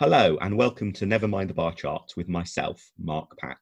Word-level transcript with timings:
Hello, 0.00 0.36
and 0.40 0.56
welcome 0.56 0.92
to 0.94 1.06
Never 1.06 1.28
Mind 1.28 1.48
the 1.48 1.54
Bar 1.54 1.72
Charts 1.72 2.16
with 2.16 2.28
myself, 2.28 2.82
Mark 2.98 3.30
Pack. 3.38 3.60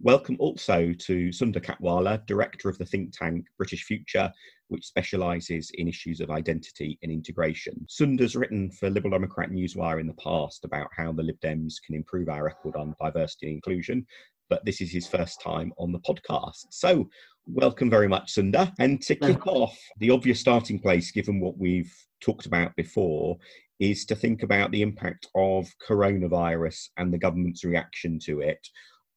Welcome 0.00 0.36
also 0.38 0.92
to 0.92 1.32
Sunder 1.32 1.58
Katwala, 1.58 2.24
Director 2.26 2.68
of 2.68 2.78
the 2.78 2.86
think 2.86 3.12
tank 3.12 3.46
British 3.58 3.82
Future, 3.82 4.32
which 4.68 4.86
specialises 4.86 5.72
in 5.74 5.88
issues 5.88 6.20
of 6.20 6.30
identity 6.30 6.96
and 7.02 7.10
integration. 7.10 7.84
Sunder's 7.88 8.36
written 8.36 8.70
for 8.70 8.88
Liberal 8.88 9.10
Democrat 9.10 9.50
Newswire 9.50 10.00
in 10.00 10.06
the 10.06 10.14
past 10.14 10.64
about 10.64 10.86
how 10.96 11.10
the 11.10 11.24
Lib 11.24 11.40
Dems 11.40 11.82
can 11.84 11.96
improve 11.96 12.28
our 12.28 12.44
record 12.44 12.76
on 12.76 12.94
diversity 13.02 13.48
and 13.48 13.56
inclusion, 13.56 14.06
but 14.48 14.64
this 14.64 14.80
is 14.80 14.92
his 14.92 15.08
first 15.08 15.40
time 15.40 15.72
on 15.76 15.90
the 15.90 15.98
podcast. 15.98 16.66
So, 16.70 17.08
welcome 17.46 17.90
very 17.90 18.06
much, 18.06 18.30
Sunder. 18.30 18.72
And 18.78 19.02
to 19.02 19.16
kick 19.16 19.44
off, 19.48 19.76
the 19.98 20.10
obvious 20.10 20.38
starting 20.38 20.78
place, 20.78 21.10
given 21.10 21.40
what 21.40 21.58
we've 21.58 21.92
talked 22.20 22.46
about 22.46 22.74
before, 22.76 23.36
is 23.80 24.04
to 24.06 24.14
think 24.14 24.42
about 24.42 24.70
the 24.70 24.82
impact 24.82 25.26
of 25.34 25.68
coronavirus 25.86 26.88
and 26.96 27.12
the 27.12 27.18
government's 27.18 27.64
reaction 27.64 28.18
to 28.20 28.40
it 28.40 28.66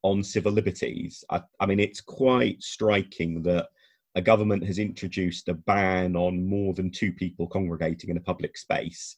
on 0.03 0.23
civil 0.23 0.51
liberties. 0.51 1.23
I, 1.29 1.41
I, 1.59 1.65
mean, 1.65 1.79
it's 1.79 2.01
quite 2.01 2.61
striking 2.61 3.43
that 3.43 3.67
a 4.15 4.21
government 4.21 4.65
has 4.65 4.79
introduced 4.79 5.47
a 5.47 5.53
ban 5.53 6.15
on 6.15 6.47
more 6.47 6.73
than 6.73 6.89
two 6.89 7.11
people 7.11 7.47
congregating 7.47 8.09
in 8.09 8.17
a 8.17 8.21
public 8.21 8.57
space. 8.57 9.15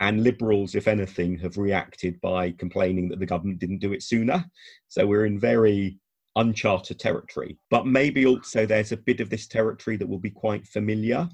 And 0.00 0.22
liberals, 0.22 0.76
if 0.76 0.86
anything, 0.86 1.38
have 1.38 1.58
reacted 1.58 2.20
by 2.20 2.52
complaining 2.52 3.08
that 3.08 3.18
the 3.18 3.26
government 3.26 3.58
didn't 3.58 3.80
do 3.80 3.92
it 3.92 4.02
sooner. 4.02 4.44
So 4.86 5.06
we're 5.06 5.26
in 5.26 5.40
very 5.40 5.98
uncharted 6.36 7.00
territory. 7.00 7.58
But 7.68 7.86
maybe 7.86 8.24
also 8.26 8.64
there's 8.64 8.92
a 8.92 8.96
bit 8.96 9.18
of 9.20 9.28
this 9.28 9.48
territory 9.48 9.96
that 9.96 10.08
will 10.08 10.20
be 10.20 10.30
quite 10.30 10.66
familiar 10.68 11.28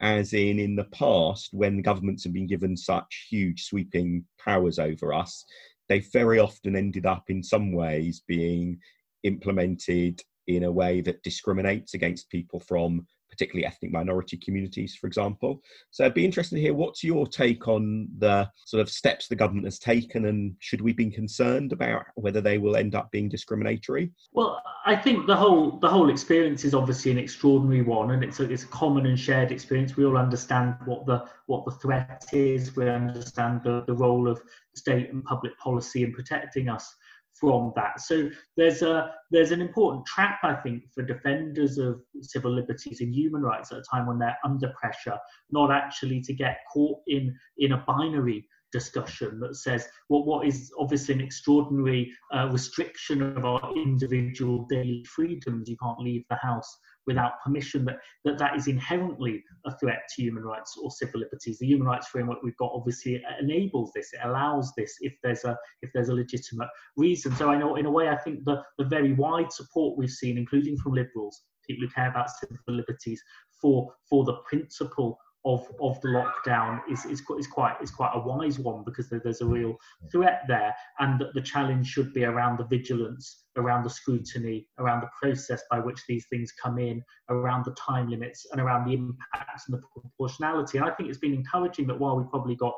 as 0.00 0.32
in 0.32 0.58
in 0.58 0.76
the 0.76 0.84
past 0.84 1.50
when 1.52 1.82
governments 1.82 2.24
have 2.24 2.32
been 2.32 2.46
given 2.46 2.76
such 2.76 3.26
huge 3.28 3.64
sweeping 3.64 4.24
powers 4.42 4.78
over 4.78 5.12
us 5.12 5.44
they 5.88 6.00
very 6.00 6.38
often 6.38 6.76
ended 6.76 7.06
up 7.06 7.24
in 7.30 7.42
some 7.42 7.72
ways 7.72 8.22
being 8.28 8.78
implemented 9.24 10.22
in 10.46 10.64
a 10.64 10.72
way 10.72 11.00
that 11.00 11.22
discriminates 11.22 11.94
against 11.94 12.30
people 12.30 12.60
from 12.60 13.06
particularly 13.38 13.66
ethnic 13.66 13.92
minority 13.92 14.36
communities, 14.36 14.96
for 14.96 15.06
example. 15.06 15.62
So 15.92 16.04
I'd 16.04 16.14
be 16.14 16.24
interested 16.24 16.56
to 16.56 16.60
hear 16.60 16.74
what's 16.74 17.04
your 17.04 17.26
take 17.26 17.68
on 17.68 18.08
the 18.18 18.50
sort 18.64 18.80
of 18.80 18.90
steps 18.90 19.28
the 19.28 19.36
government 19.36 19.66
has 19.66 19.78
taken, 19.78 20.26
and 20.26 20.56
should 20.58 20.80
we 20.80 20.92
be 20.92 21.08
concerned 21.10 21.72
about 21.72 22.06
whether 22.16 22.40
they 22.40 22.58
will 22.58 22.76
end 22.76 22.96
up 22.96 23.12
being 23.12 23.28
discriminatory? 23.28 24.10
Well, 24.32 24.60
I 24.84 24.96
think 24.96 25.26
the 25.26 25.36
whole 25.36 25.78
the 25.78 25.88
whole 25.88 26.10
experience 26.10 26.64
is 26.64 26.74
obviously 26.74 27.12
an 27.12 27.18
extraordinary 27.18 27.82
one, 27.82 28.10
and 28.10 28.24
it's 28.24 28.40
a, 28.40 28.50
it's 28.50 28.64
a 28.64 28.68
common 28.68 29.06
and 29.06 29.18
shared 29.18 29.52
experience. 29.52 29.96
We 29.96 30.04
all 30.04 30.18
understand 30.18 30.74
what 30.84 31.06
the 31.06 31.24
what 31.46 31.64
the 31.64 31.72
threat 31.72 32.24
is. 32.32 32.74
We 32.74 32.88
understand 32.88 33.62
the, 33.62 33.84
the 33.86 33.94
role 33.94 34.28
of 34.28 34.42
state 34.74 35.12
and 35.12 35.24
public 35.24 35.56
policy 35.58 36.02
in 36.02 36.12
protecting 36.12 36.68
us 36.68 36.96
from 37.38 37.72
that. 37.76 38.00
So 38.00 38.30
there's 38.56 38.82
a 38.82 39.12
there's 39.30 39.52
an 39.52 39.60
important 39.60 40.06
trap, 40.06 40.38
I 40.42 40.54
think, 40.54 40.84
for 40.94 41.02
defenders 41.02 41.78
of 41.78 42.00
civil 42.22 42.52
liberties 42.52 43.00
and 43.00 43.14
human 43.14 43.42
rights 43.42 43.72
at 43.72 43.78
a 43.78 43.82
time 43.82 44.06
when 44.06 44.18
they're 44.18 44.38
under 44.44 44.72
pressure, 44.80 45.18
not 45.50 45.70
actually 45.70 46.20
to 46.22 46.34
get 46.34 46.58
caught 46.72 46.98
in 47.06 47.34
in 47.58 47.72
a 47.72 47.84
binary 47.86 48.46
discussion 48.70 49.40
that 49.40 49.56
says 49.56 49.86
well, 50.10 50.24
what 50.24 50.46
is 50.46 50.70
obviously 50.78 51.14
an 51.14 51.20
extraordinary 51.20 52.12
uh, 52.34 52.48
restriction 52.50 53.22
of 53.22 53.44
our 53.44 53.72
individual 53.76 54.66
daily 54.68 55.04
freedoms. 55.04 55.68
You 55.68 55.76
can't 55.82 56.00
leave 56.00 56.24
the 56.28 56.36
house 56.36 56.78
without 57.08 57.32
permission, 57.42 57.84
that, 57.86 57.96
that 58.24 58.38
that 58.38 58.54
is 58.54 58.68
inherently 58.68 59.42
a 59.66 59.76
threat 59.78 60.02
to 60.14 60.22
human 60.22 60.44
rights 60.44 60.76
or 60.80 60.90
civil 60.90 61.20
liberties. 61.20 61.58
The 61.58 61.66
human 61.66 61.88
rights 61.88 62.08
framework 62.08 62.42
we've 62.42 62.56
got 62.58 62.70
obviously 62.72 63.20
enables 63.40 63.90
this, 63.94 64.12
it 64.12 64.20
allows 64.22 64.72
this 64.76 64.94
if 65.00 65.14
there's 65.22 65.44
a 65.44 65.56
if 65.82 65.90
there's 65.94 66.10
a 66.10 66.14
legitimate 66.14 66.68
reason. 66.96 67.34
So 67.34 67.50
I 67.50 67.58
know 67.58 67.76
in 67.76 67.86
a 67.86 67.90
way 67.90 68.08
I 68.10 68.16
think 68.16 68.44
the, 68.44 68.62
the 68.76 68.84
very 68.84 69.14
wide 69.14 69.50
support 69.50 69.98
we've 69.98 70.10
seen, 70.10 70.38
including 70.38 70.76
from 70.76 70.92
liberals, 70.92 71.42
people 71.66 71.86
who 71.86 71.92
care 71.92 72.10
about 72.10 72.30
civil 72.30 72.58
liberties, 72.68 73.20
for 73.60 73.92
for 74.08 74.24
the 74.24 74.36
principle 74.48 75.18
of 75.44 75.66
of 75.80 76.00
the 76.00 76.08
lockdown 76.08 76.80
is 76.90 77.04
is, 77.04 77.22
is 77.38 77.46
quite 77.46 77.76
is 77.80 77.90
quite 77.90 78.10
a 78.14 78.18
wise 78.18 78.58
one 78.58 78.82
because 78.84 79.08
there's 79.08 79.40
a 79.40 79.46
real 79.46 79.76
threat 80.10 80.42
there, 80.48 80.74
and 80.98 81.20
that 81.20 81.32
the 81.34 81.40
challenge 81.40 81.86
should 81.86 82.12
be 82.12 82.24
around 82.24 82.58
the 82.58 82.64
vigilance, 82.64 83.44
around 83.56 83.84
the 83.84 83.90
scrutiny, 83.90 84.68
around 84.78 85.00
the 85.00 85.10
process 85.20 85.62
by 85.70 85.78
which 85.78 86.00
these 86.08 86.26
things 86.26 86.52
come 86.52 86.78
in, 86.78 87.02
around 87.28 87.64
the 87.64 87.72
time 87.72 88.08
limits, 88.08 88.46
and 88.50 88.60
around 88.60 88.86
the 88.86 88.94
impacts 88.94 89.68
and 89.68 89.78
the 89.78 89.82
proportionality. 90.00 90.78
And 90.78 90.86
I 90.86 90.90
think 90.90 91.08
it's 91.08 91.18
been 91.18 91.34
encouraging 91.34 91.86
that 91.86 91.98
while 91.98 92.16
we've 92.16 92.30
probably 92.30 92.56
got 92.56 92.74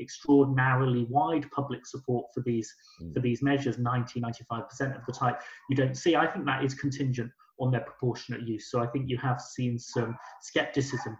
extraordinarily 0.00 1.04
wide 1.10 1.50
public 1.50 1.84
support 1.84 2.26
for 2.32 2.40
these 2.42 2.72
mm. 3.02 3.12
for 3.12 3.20
these 3.20 3.42
measures 3.42 3.78
90 3.78 4.20
95% 4.20 4.96
of 4.96 5.04
the 5.06 5.12
type 5.12 5.40
you 5.68 5.74
don't 5.74 5.96
see 5.96 6.14
i 6.14 6.24
think 6.24 6.46
that 6.46 6.64
is 6.64 6.72
contingent 6.72 7.32
on 7.58 7.72
their 7.72 7.80
proportionate 7.80 8.42
use 8.42 8.70
so 8.70 8.80
i 8.80 8.86
think 8.86 9.08
you 9.08 9.16
have 9.16 9.40
seen 9.40 9.76
some 9.76 10.16
skepticism 10.40 11.18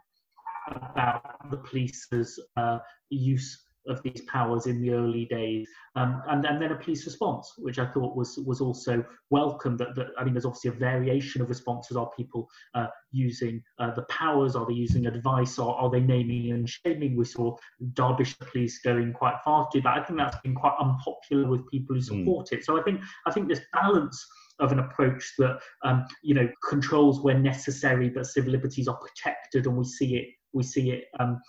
about 0.76 1.50
the 1.50 1.58
police's 1.58 2.38
uh, 2.56 2.78
use 3.10 3.64
of 3.88 4.02
these 4.02 4.20
powers 4.22 4.66
in 4.66 4.80
the 4.80 4.90
early 4.90 5.24
days, 5.24 5.68
um, 5.96 6.22
and, 6.28 6.44
and 6.44 6.60
then 6.60 6.72
a 6.72 6.76
police 6.76 7.06
response, 7.06 7.54
which 7.58 7.78
I 7.78 7.86
thought 7.86 8.16
was 8.16 8.38
was 8.38 8.60
also 8.60 9.04
welcome. 9.30 9.76
That, 9.76 9.94
that 9.96 10.08
I 10.18 10.24
mean, 10.24 10.34
there's 10.34 10.44
obviously 10.44 10.70
a 10.70 10.74
variation 10.74 11.42
of 11.42 11.48
responses. 11.48 11.96
Are 11.96 12.10
people 12.16 12.48
uh, 12.74 12.88
using 13.10 13.62
uh, 13.78 13.94
the 13.94 14.02
powers? 14.02 14.56
Are 14.56 14.66
they 14.66 14.74
using 14.74 15.06
advice? 15.06 15.58
Or 15.58 15.74
are 15.74 15.90
they 15.90 16.00
naming 16.00 16.52
and 16.52 16.68
shaming? 16.68 17.16
We 17.16 17.24
saw 17.24 17.56
Derbyshire 17.94 18.46
police 18.50 18.78
going 18.80 19.12
quite 19.12 19.36
far 19.44 19.68
to 19.72 19.80
that. 19.80 19.98
I 19.98 20.02
think 20.04 20.18
that's 20.18 20.40
been 20.42 20.54
quite 20.54 20.76
unpopular 20.80 21.48
with 21.48 21.68
people 21.68 21.96
who 21.96 22.00
hmm. 22.00 22.20
support 22.20 22.48
mm. 22.48 22.58
it. 22.58 22.64
So 22.64 22.78
I 22.78 22.82
think 22.82 23.00
I 23.26 23.32
think 23.32 23.48
this 23.48 23.62
balance 23.72 24.24
of 24.60 24.72
an 24.72 24.80
approach 24.80 25.34
that 25.38 25.58
um, 25.84 26.04
you 26.22 26.34
know 26.34 26.48
controls 26.68 27.20
where 27.20 27.38
necessary, 27.38 28.10
but 28.10 28.26
civil 28.26 28.52
liberties 28.52 28.88
are 28.88 28.96
protected, 28.98 29.66
and 29.66 29.76
we 29.76 29.84
see 29.84 30.16
it 30.16 30.28
we 30.52 30.62
see 30.62 30.90
it 30.90 31.04
um, 31.20 31.40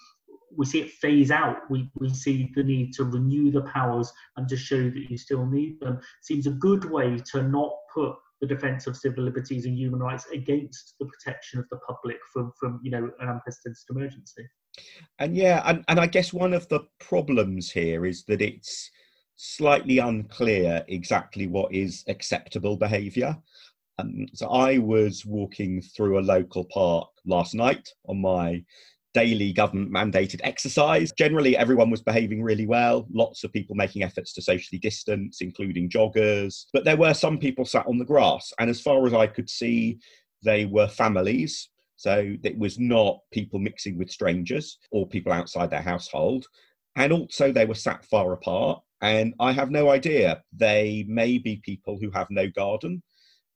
we 0.56 0.66
see 0.66 0.82
it 0.82 0.92
phase 0.92 1.32
out. 1.32 1.58
We, 1.70 1.90
we 1.96 2.10
see 2.10 2.52
the 2.56 2.64
need 2.64 2.94
to 2.94 3.04
renew 3.04 3.52
the 3.52 3.62
powers 3.62 4.12
and 4.38 4.48
to 4.50 4.58
show 4.58 4.90
that 4.90 5.06
you 5.10 5.18
still 5.18 5.46
need 5.46 5.80
them. 5.80 6.00
Seems 6.22 6.48
a 6.48 6.52
good 6.52 6.86
way 6.86 7.18
to 7.32 7.44
not 7.44 7.72
put 7.94 8.16
the 8.42 8.48
defence 8.48 8.88
of 8.88 8.96
civil 8.96 9.24
liberties 9.24 9.66
and 9.66 9.78
human 9.78 10.00
rights 10.00 10.26
against 10.34 10.96
the 11.00 11.06
protection 11.06 11.60
of 11.60 11.66
the 11.70 11.78
public 11.78 12.18
from, 12.32 12.52
from 12.60 12.80
you 12.84 12.92
know 12.92 13.10
an 13.20 13.30
unprecedented 13.30 13.84
emergency. 13.90 14.48
And 15.20 15.36
yeah, 15.36 15.62
and, 15.66 15.84
and 15.88 16.00
I 16.00 16.08
guess 16.08 16.32
one 16.32 16.54
of 16.54 16.68
the 16.70 16.82
problems 17.00 17.70
here 17.70 18.06
is 18.06 18.24
that 18.26 18.42
it's 18.42 18.90
slightly 19.36 20.00
unclear 20.00 20.84
exactly 20.88 21.48
what 21.48 21.74
is 21.74 22.04
acceptable 22.08 22.78
behaviour. 22.78 23.38
Um, 24.00 24.28
so 24.34 24.48
I 24.50 24.78
was 24.78 25.26
walking 25.26 25.82
through 25.82 26.20
a 26.20 26.22
local 26.22 26.66
park 26.66 27.10
last 27.26 27.54
night 27.54 27.90
on 28.08 28.22
my 28.22 28.64
daily 29.14 29.52
government 29.52 29.92
mandated 29.92 30.40
exercise. 30.44 31.12
Generally, 31.18 31.58
everyone 31.58 31.90
was 31.90 32.02
behaving 32.02 32.44
really 32.44 32.68
well, 32.68 33.08
lots 33.12 33.44
of 33.44 33.52
people 33.52 33.76
making 33.76 34.04
efforts 34.04 34.34
to 34.34 34.42
socially 34.42 34.80
distance, 34.80 35.42
including 35.42 35.90
joggers. 35.90 36.66
But 36.72 36.86
there 36.86 36.98
were 36.98 37.14
some 37.14 37.38
people 37.38 37.66
sat 37.66 37.88
on 37.88 37.98
the 37.98 38.06
grass, 38.06 38.54
and 38.60 38.70
as 38.70 38.82
far 38.82 39.06
as 39.06 39.14
I 39.14 39.28
could 39.28 39.50
see, 39.50 40.00
they 40.44 40.66
were 40.66 40.88
families. 40.88 41.70
So 41.98 42.34
it 42.44 42.58
was 42.58 42.80
not 42.80 43.20
people 43.34 43.60
mixing 43.60 43.98
with 43.98 44.10
strangers 44.10 44.78
or 44.92 45.08
people 45.08 45.34
outside 45.34 45.70
their 45.70 45.82
household. 45.82 46.46
And 46.96 47.12
also, 47.12 47.52
they 47.52 47.66
were 47.66 47.76
sat 47.76 48.06
far 48.06 48.32
apart. 48.32 48.82
And 49.02 49.34
I 49.40 49.52
have 49.54 49.72
no 49.72 49.90
idea. 49.90 50.44
They 50.54 51.06
may 51.08 51.38
be 51.38 51.62
people 51.64 51.98
who 52.00 52.12
have 52.12 52.28
no 52.30 52.48
garden 52.48 53.02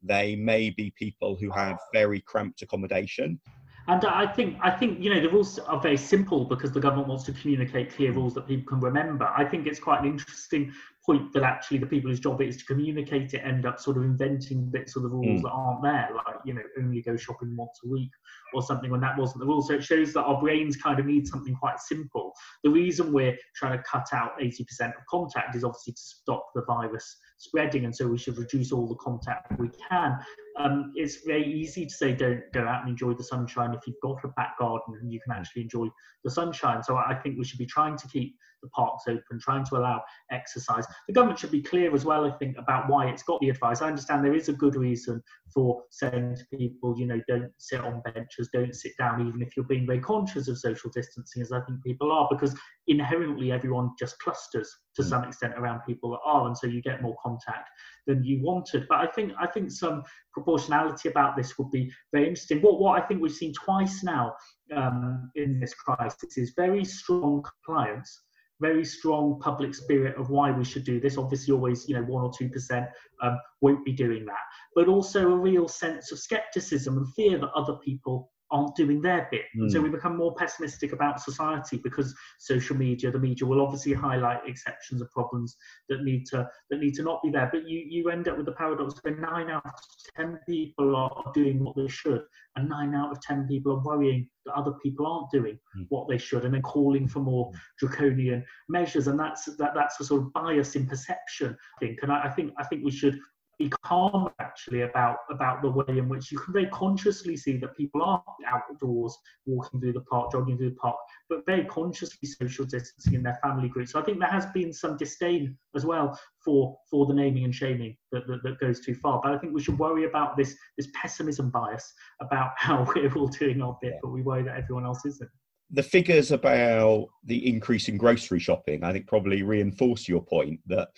they 0.03 0.35
may 0.35 0.69
be 0.69 0.93
people 0.97 1.37
who 1.39 1.49
have 1.51 1.77
very 1.93 2.21
cramped 2.21 2.61
accommodation. 2.61 3.39
And 3.87 4.05
I 4.05 4.25
think 4.25 4.57
I 4.61 4.71
think 4.71 5.01
you 5.01 5.13
know 5.13 5.19
the 5.19 5.29
rules 5.29 5.59
are 5.59 5.79
very 5.79 5.97
simple 5.97 6.45
because 6.45 6.71
the 6.71 6.79
government 6.79 7.09
wants 7.09 7.25
to 7.25 7.33
communicate 7.33 7.93
clear 7.93 8.13
rules 8.13 8.33
that 8.35 8.47
people 8.47 8.65
can 8.65 8.79
remember. 8.79 9.25
I 9.25 9.43
think 9.43 9.67
it's 9.67 9.79
quite 9.79 9.99
an 10.01 10.07
interesting 10.07 10.71
point 11.05 11.33
that 11.33 11.43
actually 11.43 11.79
the 11.79 11.85
people 11.85 12.09
whose 12.09 12.21
job 12.21 12.39
it 12.39 12.47
is 12.47 12.57
to 12.57 12.65
communicate 12.65 13.33
it 13.33 13.39
end 13.39 13.65
up 13.65 13.81
sort 13.81 13.97
of 13.97 14.03
inventing 14.03 14.69
bits 14.69 14.95
of 14.95 15.03
the 15.03 15.09
rules 15.09 15.41
mm. 15.41 15.43
that 15.43 15.49
aren't 15.49 15.83
there, 15.83 16.09
like 16.15 16.37
you 16.45 16.53
know 16.53 16.61
only 16.77 17.01
go 17.01 17.17
shopping 17.17 17.57
once 17.57 17.81
a 17.83 17.89
week 17.89 18.11
or 18.53 18.61
something 18.61 18.89
when 18.89 19.01
that 19.01 19.17
wasn't 19.17 19.39
the 19.39 19.45
rule. 19.45 19.61
So 19.61 19.73
it 19.73 19.83
shows 19.83 20.13
that 20.13 20.23
our 20.23 20.39
brains 20.39 20.77
kind 20.77 20.99
of 20.99 21.05
need 21.05 21.27
something 21.27 21.55
quite 21.55 21.79
simple. 21.79 22.33
The 22.63 22.69
reason 22.69 23.13
we're 23.13 23.37
trying 23.55 23.77
to 23.77 23.83
cut 23.83 24.07
out 24.13 24.39
80% 24.39 24.61
of 24.87 25.05
contact 25.09 25.55
is 25.55 25.63
obviously 25.63 25.93
to 25.93 26.01
stop 26.01 26.49
the 26.55 26.63
virus 26.65 27.17
spreading, 27.37 27.85
and 27.85 27.95
so 27.95 28.07
we 28.07 28.17
should 28.17 28.37
reduce 28.37 28.71
all 28.71 28.87
the 28.87 28.95
contact 28.95 29.59
we 29.59 29.69
can. 29.89 30.17
Um, 30.59 30.93
it's 30.95 31.25
very 31.25 31.51
easy 31.51 31.85
to 31.85 31.93
say 31.93 32.13
don't 32.13 32.43
go 32.53 32.61
out 32.61 32.81
and 32.81 32.89
enjoy 32.89 33.13
the 33.13 33.23
sunshine 33.23 33.73
if 33.73 33.87
you've 33.87 33.99
got 34.03 34.23
a 34.23 34.27
back 34.29 34.57
garden 34.59 34.95
and 35.01 35.11
you 35.11 35.19
can 35.19 35.33
actually 35.33 35.63
enjoy 35.63 35.87
the 36.23 36.29
sunshine. 36.29 36.83
So 36.83 36.95
I 36.95 37.15
think 37.15 37.37
we 37.37 37.43
should 37.43 37.57
be 37.57 37.65
trying 37.65 37.97
to 37.97 38.07
keep 38.07 38.35
the 38.63 38.69
parks 38.69 39.03
open, 39.07 39.39
trying 39.39 39.65
to 39.65 39.77
allow 39.77 40.01
exercise. 40.31 40.85
The 41.07 41.13
government 41.13 41.39
should 41.39 41.51
be 41.51 41.61
clear 41.61 41.93
as 41.93 42.05
well, 42.05 42.25
I 42.25 42.31
think, 42.37 42.57
about 42.57 42.89
why 42.89 43.07
it's 43.07 43.23
got 43.23 43.39
the 43.41 43.49
advice. 43.49 43.81
I 43.81 43.87
understand 43.87 44.25
there 44.25 44.33
is 44.33 44.49
a 44.49 44.53
good 44.53 44.75
reason 44.75 45.21
for 45.53 45.83
saying 45.91 46.37
to 46.37 46.57
people, 46.57 46.95
you 46.97 47.05
know, 47.05 47.21
don't 47.27 47.51
sit 47.57 47.81
on 47.81 48.01
benches 48.01 48.42
don't 48.49 48.75
sit 48.75 48.93
down, 48.97 49.27
even 49.27 49.41
if 49.41 49.55
you're 49.55 49.65
being 49.65 49.85
very 49.85 49.99
conscious 49.99 50.47
of 50.47 50.57
social 50.57 50.89
distancing, 50.93 51.41
as 51.41 51.51
I 51.51 51.61
think 51.61 51.83
people 51.83 52.11
are, 52.11 52.27
because 52.29 52.55
inherently 52.87 53.51
everyone 53.51 53.91
just 53.99 54.17
clusters 54.19 54.69
to 54.95 55.01
mm. 55.01 55.09
some 55.09 55.23
extent 55.23 55.53
around 55.57 55.81
people 55.87 56.11
that 56.11 56.19
are, 56.25 56.47
and 56.47 56.57
so 56.57 56.67
you 56.67 56.81
get 56.81 57.01
more 57.01 57.15
contact 57.23 57.69
than 58.07 58.23
you 58.23 58.41
wanted. 58.43 58.85
But 58.89 58.99
I 58.99 59.07
think 59.07 59.33
I 59.39 59.47
think 59.47 59.71
some 59.71 60.03
proportionality 60.33 61.09
about 61.09 61.35
this 61.35 61.57
would 61.57 61.71
be 61.71 61.91
very 62.11 62.27
interesting. 62.27 62.61
What 62.61 62.79
what 62.79 63.01
I 63.01 63.05
think 63.05 63.21
we've 63.21 63.31
seen 63.31 63.53
twice 63.53 64.03
now 64.03 64.33
um, 64.75 65.31
in 65.35 65.59
this 65.59 65.73
crisis 65.73 66.37
is 66.37 66.53
very 66.55 66.83
strong 66.83 67.43
compliance 67.43 68.23
very 68.63 68.85
strong 68.85 69.39
public 69.39 69.75
spirit 69.75 70.15
of 70.17 70.29
why 70.29 70.49
we 70.49 70.63
should 70.63 70.85
do 70.85 70.99
this. 70.99 71.17
Obviously, 71.17 71.53
always, 71.53 71.87
you 71.87 71.95
know, 71.95 72.03
one 72.03 72.23
or 72.23 72.31
two 72.35 72.49
percent 72.49 72.85
um, 73.21 73.37
won't 73.61 73.85
be 73.85 73.91
doing 73.91 74.25
that, 74.25 74.45
but 74.75 74.87
also 74.87 75.31
a 75.31 75.35
real 75.35 75.67
sense 75.67 76.11
of 76.11 76.19
skepticism 76.19 76.97
and 76.97 77.13
fear 77.13 77.37
that 77.37 77.51
other 77.51 77.75
people 77.83 78.31
aren't 78.53 78.75
doing 78.75 79.01
their 79.01 79.27
bit. 79.31 79.41
Mm. 79.57 79.71
So 79.71 79.81
we 79.81 79.89
become 79.89 80.15
more 80.15 80.35
pessimistic 80.35 80.93
about 80.93 81.19
society 81.19 81.81
because 81.83 82.15
social 82.39 82.77
media, 82.77 83.11
the 83.11 83.19
media 83.19 83.47
will 83.47 83.61
obviously 83.61 83.93
highlight 83.93 84.47
exceptions 84.47 85.01
and 85.01 85.09
problems 85.09 85.57
that 85.89 86.03
need 86.03 86.25
to 86.27 86.47
that 86.69 86.79
need 86.79 86.93
to 86.93 87.03
not 87.03 87.21
be 87.23 87.31
there. 87.31 87.49
But 87.51 87.67
you 87.67 87.83
you 87.89 88.09
end 88.09 88.27
up 88.27 88.37
with 88.37 88.45
the 88.45 88.53
paradox 88.53 88.93
where 89.01 89.15
nine 89.15 89.49
out 89.49 89.65
of 89.65 89.73
ten 90.15 90.39
people 90.47 90.95
are 90.95 91.31
doing 91.33 91.63
what 91.63 91.75
they 91.75 91.87
should, 91.87 92.21
and 92.55 92.69
nine 92.69 92.93
out 92.93 93.11
of 93.11 93.19
ten 93.21 93.47
people 93.47 93.73
are 93.73 93.83
worrying 93.83 94.29
that 94.45 94.53
other 94.53 94.73
people 94.83 95.07
aren't 95.07 95.31
doing 95.31 95.57
mm. 95.77 95.85
what 95.89 96.07
they 96.07 96.17
should, 96.17 96.45
and 96.45 96.53
then 96.53 96.61
calling 96.61 97.07
for 97.07 97.19
more 97.19 97.49
hmm. 97.49 97.57
draconian 97.79 98.45
measures. 98.69 99.07
And 99.07 99.19
that's 99.19 99.45
that 99.57 99.71
that's 99.73 99.99
a 99.99 100.05
sort 100.05 100.21
of 100.21 100.33
bias 100.33 100.75
in 100.75 100.85
perception, 100.85 101.57
I 101.77 101.85
think. 101.85 101.99
And 102.03 102.11
I, 102.11 102.25
I 102.25 102.29
think 102.29 102.53
I 102.59 102.63
think 102.65 102.83
we 102.85 102.91
should 102.91 103.17
be 103.59 103.71
calm 103.83 104.29
actually 104.39 104.81
about 104.81 105.17
about 105.29 105.61
the 105.61 105.69
way 105.69 105.97
in 105.97 106.09
which 106.09 106.31
you 106.31 106.37
can 106.39 106.53
very 106.53 106.67
consciously 106.67 107.37
see 107.37 107.57
that 107.57 107.75
people 107.77 108.01
are 108.01 108.23
outdoors 108.47 109.17
walking 109.45 109.79
through 109.79 109.93
the 109.93 110.01
park 110.01 110.31
jogging 110.31 110.57
through 110.57 110.71
the 110.71 110.75
park 110.75 110.95
but 111.29 111.45
very 111.45 111.63
consciously 111.65 112.27
social 112.27 112.65
distancing 112.65 113.13
in 113.13 113.23
their 113.23 113.39
family 113.43 113.69
groups. 113.69 113.91
So 113.91 113.99
i 113.99 114.03
think 114.03 114.19
there 114.19 114.29
has 114.29 114.45
been 114.47 114.73
some 114.73 114.97
disdain 114.97 115.57
as 115.75 115.85
well 115.85 116.19
for 116.43 116.77
for 116.89 117.05
the 117.05 117.13
naming 117.13 117.43
and 117.43 117.53
shaming 117.53 117.95
that, 118.11 118.27
that, 118.27 118.43
that 118.43 118.59
goes 118.59 118.79
too 118.79 118.95
far. 118.95 119.21
But 119.23 119.33
i 119.33 119.37
think 119.37 119.53
we 119.53 119.61
should 119.61 119.77
worry 119.77 120.05
about 120.05 120.35
this 120.37 120.55
this 120.77 120.87
pessimism 120.93 121.49
bias 121.49 121.93
about 122.21 122.51
how 122.57 122.85
we're 122.95 123.13
all 123.13 123.27
doing 123.27 123.61
our 123.61 123.77
bit 123.81 123.93
but 124.01 124.09
we 124.09 124.21
worry 124.21 124.43
that 124.43 124.57
everyone 124.57 124.85
else 124.85 125.05
isn't. 125.05 125.29
The 125.71 125.83
figures 125.83 126.31
about 126.31 127.07
the 127.23 127.47
increase 127.47 127.87
in 127.87 127.97
grocery 127.97 128.39
shopping, 128.39 128.83
I 128.83 128.91
think, 128.91 129.07
probably 129.07 129.41
reinforce 129.41 130.07
your 130.07 130.21
point 130.21 130.59
that 130.67 130.89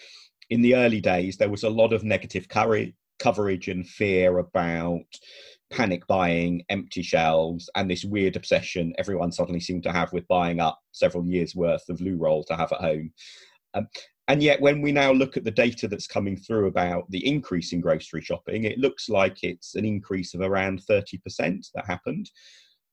in 0.50 0.62
the 0.62 0.76
early 0.76 1.02
days, 1.02 1.38
there 1.38 1.50
was 1.50 1.64
a 1.64 1.70
lot 1.70 1.94
of 1.94 2.04
negative 2.04 2.48
coverage 2.48 3.68
and 3.68 3.88
fear 3.88 4.38
about 4.38 5.06
panic 5.72 6.06
buying, 6.08 6.64
empty 6.70 7.02
shelves, 7.02 7.70
and 7.76 7.90
this 7.90 8.06
weird 8.06 8.36
obsession 8.36 8.94
everyone 8.98 9.32
suddenly 9.32 9.60
seemed 9.60 9.84
to 9.84 9.92
have 9.92 10.14
with 10.14 10.28
buying 10.28 10.60
up 10.60 10.80
several 10.92 11.26
years' 11.26 11.56
worth 11.56 11.88
of 11.90 12.02
loo 12.02 12.18
roll 12.18 12.44
to 12.44 12.56
have 12.56 12.72
at 12.72 12.82
home. 12.82 13.12
Um, 13.74 13.88
and 14.28 14.42
yet, 14.42 14.60
when 14.60 14.82
we 14.82 14.92
now 14.92 15.12
look 15.12 15.38
at 15.38 15.44
the 15.44 15.52
data 15.52 15.88
that's 15.88 16.08
coming 16.08 16.36
through 16.36 16.68
about 16.68 17.10
the 17.12 17.26
increase 17.28 17.74
in 17.74 17.82
grocery 17.82 18.22
shopping, 18.22 18.64
it 18.64 18.80
looks 18.80 19.08
like 19.08 19.44
it's 19.44 19.76
an 19.76 19.86
increase 19.86 20.34
of 20.34 20.42
around 20.42 20.82
30% 20.90 21.68
that 21.76 21.86
happened, 21.86 22.32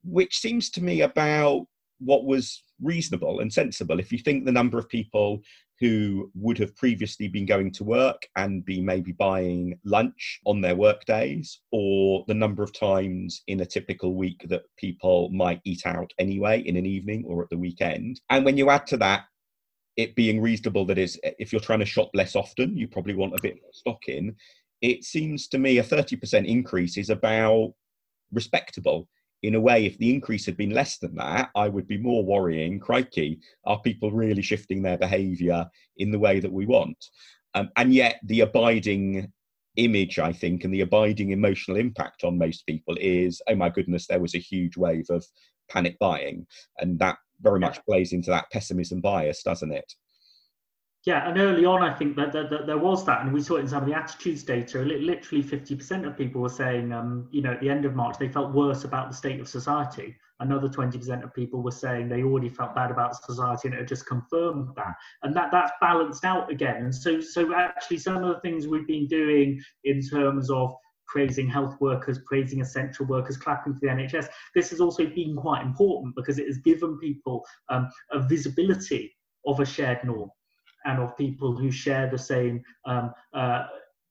which 0.05 0.39
seems 0.39 0.69
to 0.71 0.83
me 0.83 1.01
about 1.01 1.67
what 2.01 2.25
was 2.25 2.63
reasonable 2.83 3.41
and 3.41 3.53
sensible. 3.53 3.99
If 3.99 4.13
you 4.13 4.19
think 4.19 4.45
the 4.45 4.53
number 4.53 4.79
of 4.79 4.89
people 4.89 5.41
who 5.83 6.31
would 6.37 6.59
have 6.59 6.77
previously 6.77 7.27
been 7.27 7.45
going 7.45 7.73
to 7.73 7.83
work 7.83 8.23
and 8.37 8.65
be 8.65 8.81
maybe 8.81 9.11
buying 9.11 9.77
lunch 9.85 10.39
on 10.47 10.61
their 10.61 10.77
work 10.77 11.05
days, 11.07 11.61
or 11.73 12.25
the 12.29 12.35
number 12.35 12.63
of 12.63 12.73
times 12.73 13.43
in 13.49 13.61
a 13.61 13.67
typical 13.67 14.15
week 14.15 14.47
that 14.49 14.63
people 14.79 15.29
might 15.31 15.61
eat 15.65 15.85
out 15.85 16.13
anyway 16.21 16.61
in 16.61 16.77
an 16.77 16.87
evening 16.87 17.25
or 17.27 17.43
at 17.43 17.51
the 17.51 17.59
weekend. 17.59 18.21
And 18.31 18.45
when 18.45 18.57
you 18.57 18.71
add 18.71 18.87
to 18.87 18.97
that, 18.99 19.25
it 19.97 20.15
being 20.15 20.41
reasonable 20.41 20.87
that 20.87 20.99
is 20.99 21.19
if 21.25 21.53
you're 21.53 21.61
trying 21.61 21.81
to 21.81 21.85
shop 21.85 22.11
less 22.15 22.37
often, 22.37 22.77
you 22.77 22.87
probably 22.87 23.15
want 23.15 23.35
a 23.35 23.43
bit 23.43 23.57
more 23.61 23.73
stock 23.73 24.07
in. 24.07 24.37
It 24.83 25.03
seems 25.03 25.49
to 25.49 25.59
me 25.59 25.79
a 25.79 25.83
30% 25.83 26.47
increase 26.47 26.97
is 26.97 27.11
about 27.11 27.75
respectable 28.31 29.09
in 29.43 29.55
a 29.57 29.61
way, 29.61 29.87
if 29.87 29.99
the 29.99 30.13
increase 30.13 30.47
had 30.47 30.57
been 30.57 30.71
less 30.71 30.99
than 30.99 31.17
that, 31.17 31.51
I 31.57 31.69
would 31.69 31.89
be 31.89 31.99
more 31.99 32.25
worrying. 32.25 32.79
Crikey, 32.79 33.41
are 33.65 33.81
people 33.81 34.13
really 34.13 34.43
shifting 34.43 34.83
their 34.83 34.99
behaviour 34.99 35.67
in 35.97 36.11
the 36.11 36.19
way 36.19 36.39
that 36.41 36.53
we 36.53 36.67
want? 36.67 37.05
Um, 37.55 37.71
and 37.77 37.93
yet, 37.93 38.21
the 38.25 38.41
abiding 38.41 39.33
image, 39.77 40.19
I 40.19 40.33
think, 40.33 40.65
and 40.65 40.73
the 40.73 40.83
abiding 40.83 41.31
emotional 41.31 41.77
impact 41.77 42.25
on 42.25 42.39
most 42.39 42.67
people 42.67 42.97
is, 43.01 43.43
oh 43.49 43.57
my 43.57 43.69
goodness, 43.69 44.07
there 44.07 44.21
was 44.21 44.35
a 44.35 44.39
huge 44.39 44.77
wave 44.77 45.07
of 45.11 45.25
panic 45.69 45.99
buying, 45.99 46.47
and 46.79 46.99
that 47.01 47.19
very 47.41 47.59
much 47.59 47.85
plays 47.85 48.13
into 48.13 48.31
that 48.31 48.51
pessimism 48.53 49.01
bias, 49.01 49.43
doesn't 49.43 49.73
it? 49.73 49.93
Yeah, 51.05 51.29
and 51.29 51.37
early 51.37 51.65
on, 51.65 51.83
I 51.83 51.93
think 51.93 52.15
that, 52.15 52.33
that, 52.33 52.49
that, 52.51 52.67
there 52.69 52.79
was 52.79 53.05
that, 53.07 53.23
and 53.23 53.33
we 53.33 53.43
saw 53.43 53.57
it 53.57 53.63
in 53.63 53.69
some 53.69 53.83
of 53.83 53.89
the 53.89 53.95
attitudes 53.95 54.45
data. 54.45 54.79
Literally, 54.83 55.43
50% 55.43 56.07
of 56.07 56.17
people 56.17 56.41
were 56.41 56.49
saying, 56.49 56.93
um, 56.93 57.27
you 57.33 57.43
know, 57.43 57.51
at 57.51 57.61
the 57.61 57.69
end 57.69 57.85
of 57.85 57.97
March, 57.97 58.19
they 58.19 58.29
felt 58.29 58.53
worse 58.53 58.85
about 58.85 59.11
the 59.11 59.17
state 59.17 59.41
of 59.41 59.49
society. 59.49 60.17
Another 60.39 60.69
20% 60.69 61.25
of 61.25 61.35
people 61.35 61.61
were 61.61 61.73
saying 61.73 62.09
they 62.09 62.23
already 62.23 62.49
felt 62.49 62.77
bad 62.77 62.93
about 62.93 63.17
society, 63.17 63.67
and 63.67 63.77
it 63.77 63.89
just 63.89 64.07
confirmed 64.07 64.69
that. 64.77 64.95
And 65.25 65.35
that 65.35 65.51
that's 65.51 65.73
balanced 65.81 66.25
out 66.25 66.49
again. 66.53 66.85
And 66.85 66.95
so, 66.95 67.21
so 67.21 67.53
actually, 67.53 67.99
some 67.99 68.23
of 68.23 68.23
the 68.23 68.41
things 68.41 68.69
we've 68.69 68.87
been 68.87 69.09
doing 69.09 69.61
in 69.83 70.03
terms 70.03 70.51
of 70.51 70.73
praising 71.09 71.49
health 71.49 71.75
workers, 71.81 72.21
praising 72.27 72.61
essential 72.61 73.07
workers, 73.07 73.37
clapping 73.37 73.75
for 73.75 73.81
the 73.81 73.89
NHS, 73.89 74.29
this 74.55 74.71
has 74.71 74.81
also 74.81 75.07
been 75.07 75.35
quite 75.35 75.63
important 75.63 76.15
because 76.15 76.39
it 76.39 76.47
has 76.47 76.59
given 76.59 76.97
people 76.99 77.45
um, 77.71 77.89
a 78.13 78.21
visibility 78.21 79.13
of 79.45 79.59
a 79.59 79.67
shared 79.67 79.99
norm 80.05 80.31
and 80.85 81.01
of 81.01 81.17
people 81.17 81.57
who 81.57 81.71
share 81.71 82.09
the 82.11 82.19
same 82.19 82.63
um, 82.85 83.13
uh, 83.35 83.67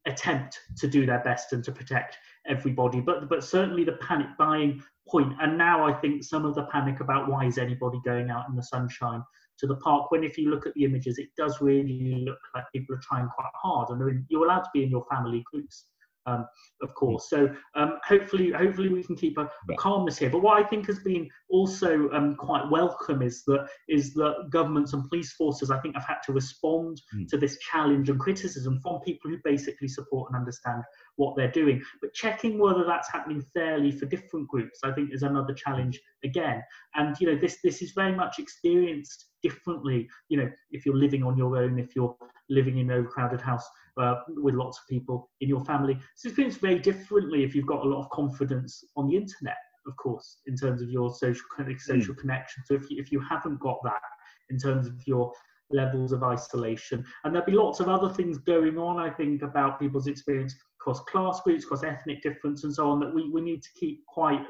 attempt 0.05 0.59
to 0.77 0.87
do 0.87 1.05
their 1.05 1.23
best 1.23 1.53
and 1.53 1.63
to 1.63 1.71
protect 1.71 2.17
everybody. 2.47 3.01
But 3.01 3.29
but 3.29 3.43
certainly 3.43 3.83
the 3.83 3.93
panic 3.93 4.27
buying 4.37 4.83
point, 5.07 5.33
and 5.41 5.57
now 5.57 5.85
I 5.85 5.93
think 5.93 6.23
some 6.23 6.45
of 6.45 6.55
the 6.55 6.63
panic 6.63 6.99
about 6.99 7.29
why 7.29 7.45
is 7.45 7.57
anybody 7.57 7.99
going 8.03 8.29
out 8.29 8.49
in 8.49 8.55
the 8.55 8.63
sunshine 8.63 9.23
to 9.59 9.67
the 9.67 9.75
park? 9.75 10.11
When 10.11 10.23
if 10.23 10.37
you 10.37 10.49
look 10.49 10.65
at 10.65 10.73
the 10.73 10.85
images, 10.85 11.17
it 11.17 11.29
does 11.37 11.61
really 11.61 12.23
look 12.25 12.39
like 12.55 12.65
people 12.73 12.95
are 12.95 13.01
trying 13.03 13.27
quite 13.29 13.51
hard, 13.53 13.89
and 13.89 14.25
you're 14.29 14.45
allowed 14.45 14.63
to 14.63 14.69
be 14.73 14.83
in 14.83 14.89
your 14.89 15.05
family 15.09 15.43
groups 15.51 15.85
um, 16.25 16.45
of 16.81 16.93
course. 16.93 17.29
So 17.29 17.49
um, 17.75 17.97
hopefully, 18.05 18.51
hopefully 18.51 18.89
we 18.89 19.03
can 19.03 19.15
keep 19.15 19.37
a, 19.37 19.49
a, 19.69 19.75
calmness 19.77 20.17
here. 20.17 20.29
But 20.29 20.41
what 20.41 20.63
I 20.63 20.67
think 20.67 20.87
has 20.87 20.99
been 20.99 21.27
also 21.49 22.09
um, 22.11 22.35
quite 22.35 22.69
welcome 22.69 23.21
is 23.21 23.43
that 23.45 23.67
is 23.89 24.13
that 24.13 24.49
governments 24.51 24.93
and 24.93 25.07
police 25.09 25.33
forces 25.33 25.71
I 25.71 25.79
think 25.79 25.95
have 25.95 26.05
had 26.05 26.19
to 26.25 26.33
respond 26.33 27.01
mm. 27.15 27.27
to 27.29 27.37
this 27.37 27.57
challenge 27.59 28.09
and 28.09 28.19
criticism 28.19 28.79
from 28.81 29.01
people 29.01 29.31
who 29.31 29.37
basically 29.43 29.87
support 29.87 30.29
and 30.31 30.39
understand 30.39 30.83
what 31.17 31.35
they're 31.35 31.51
doing. 31.51 31.81
But 32.01 32.13
checking 32.13 32.59
whether 32.59 32.83
that's 32.85 33.11
happening 33.11 33.43
fairly 33.53 33.91
for 33.91 34.05
different 34.05 34.47
groups, 34.47 34.79
I 34.83 34.91
think, 34.91 35.13
is 35.13 35.23
another 35.23 35.53
challenge 35.53 35.99
again. 36.23 36.61
And 36.95 37.15
you 37.19 37.27
know, 37.27 37.39
this 37.39 37.57
this 37.63 37.81
is 37.81 37.91
very 37.91 38.15
much 38.15 38.39
experienced 38.39 39.27
differently. 39.43 40.07
You 40.29 40.37
know, 40.37 40.49
if 40.71 40.85
you're 40.85 40.95
living 40.95 41.23
on 41.23 41.37
your 41.37 41.57
own, 41.57 41.79
if 41.79 41.95
you're 41.95 42.15
living 42.49 42.77
in 42.77 42.91
an 42.91 42.97
overcrowded 42.97 43.41
house 43.41 43.67
uh, 43.97 44.15
with 44.27 44.55
lots 44.55 44.79
of 44.79 44.87
people 44.87 45.29
in 45.41 45.49
your 45.49 45.63
family. 45.65 45.97
It's 46.13 46.25
experienced 46.25 46.59
very 46.59 46.79
differently 46.79 47.43
if 47.43 47.55
you've 47.55 47.67
got 47.67 47.85
a 47.85 47.89
lot 47.89 48.01
of 48.03 48.09
confidence 48.09 48.83
on 48.95 49.07
the 49.07 49.15
internet, 49.15 49.57
of 49.87 49.95
course, 49.97 50.39
in 50.45 50.55
terms 50.55 50.81
of 50.81 50.89
your 50.89 51.13
social 51.13 51.43
social 51.79 52.13
mm. 52.13 52.17
connection. 52.17 52.63
So 52.65 52.75
if 52.75 52.89
you, 52.89 53.01
if 53.01 53.11
you 53.11 53.19
haven't 53.21 53.59
got 53.59 53.77
that 53.83 54.01
in 54.49 54.57
terms 54.57 54.87
of 54.87 54.95
your 55.05 55.31
levels 55.71 56.11
of 56.11 56.23
isolation, 56.23 57.05
and 57.23 57.33
there'll 57.33 57.45
be 57.45 57.53
lots 57.53 57.79
of 57.79 57.87
other 57.87 58.09
things 58.09 58.37
going 58.37 58.77
on, 58.77 58.99
I 58.99 59.09
think, 59.09 59.41
about 59.41 59.79
people's 59.79 60.07
experience 60.07 60.55
across 60.81 60.99
class 61.01 61.41
groups, 61.41 61.63
across 61.63 61.83
ethnic 61.83 62.21
difference, 62.21 62.63
and 62.63 62.73
so 62.73 62.89
on 62.89 62.99
that 62.99 63.13
we, 63.13 63.29
we 63.29 63.41
need 63.41 63.61
to 63.61 63.69
keep 63.79 64.05
quite 64.07 64.41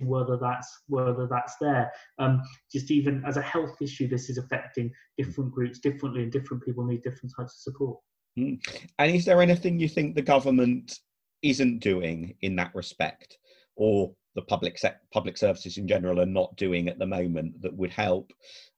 whether 0.00 0.36
that's 0.36 0.82
whether 0.88 1.26
that's 1.26 1.56
there. 1.60 1.90
Um, 2.18 2.42
just 2.72 2.90
even 2.90 3.22
as 3.26 3.36
a 3.36 3.42
health 3.42 3.80
issue, 3.80 4.08
this 4.08 4.28
is 4.28 4.38
affecting 4.38 4.92
different 5.18 5.52
groups 5.52 5.78
differently, 5.80 6.22
and 6.22 6.32
different 6.32 6.64
people 6.64 6.84
need 6.84 7.02
different 7.02 7.32
types 7.36 7.54
of 7.54 7.72
support. 7.72 7.98
Mm. 8.38 8.58
And 8.98 9.14
is 9.14 9.24
there 9.24 9.42
anything 9.42 9.78
you 9.78 9.88
think 9.88 10.14
the 10.14 10.22
government 10.22 10.98
isn't 11.42 11.80
doing 11.80 12.34
in 12.42 12.56
that 12.56 12.74
respect, 12.74 13.38
or 13.76 14.12
the 14.34 14.42
public 14.42 14.78
se- 14.78 14.94
public 15.12 15.36
services 15.36 15.78
in 15.78 15.88
general 15.88 16.20
are 16.20 16.26
not 16.26 16.54
doing 16.56 16.88
at 16.88 16.98
the 16.98 17.06
moment 17.06 17.60
that 17.62 17.74
would 17.74 17.90
help 17.90 18.32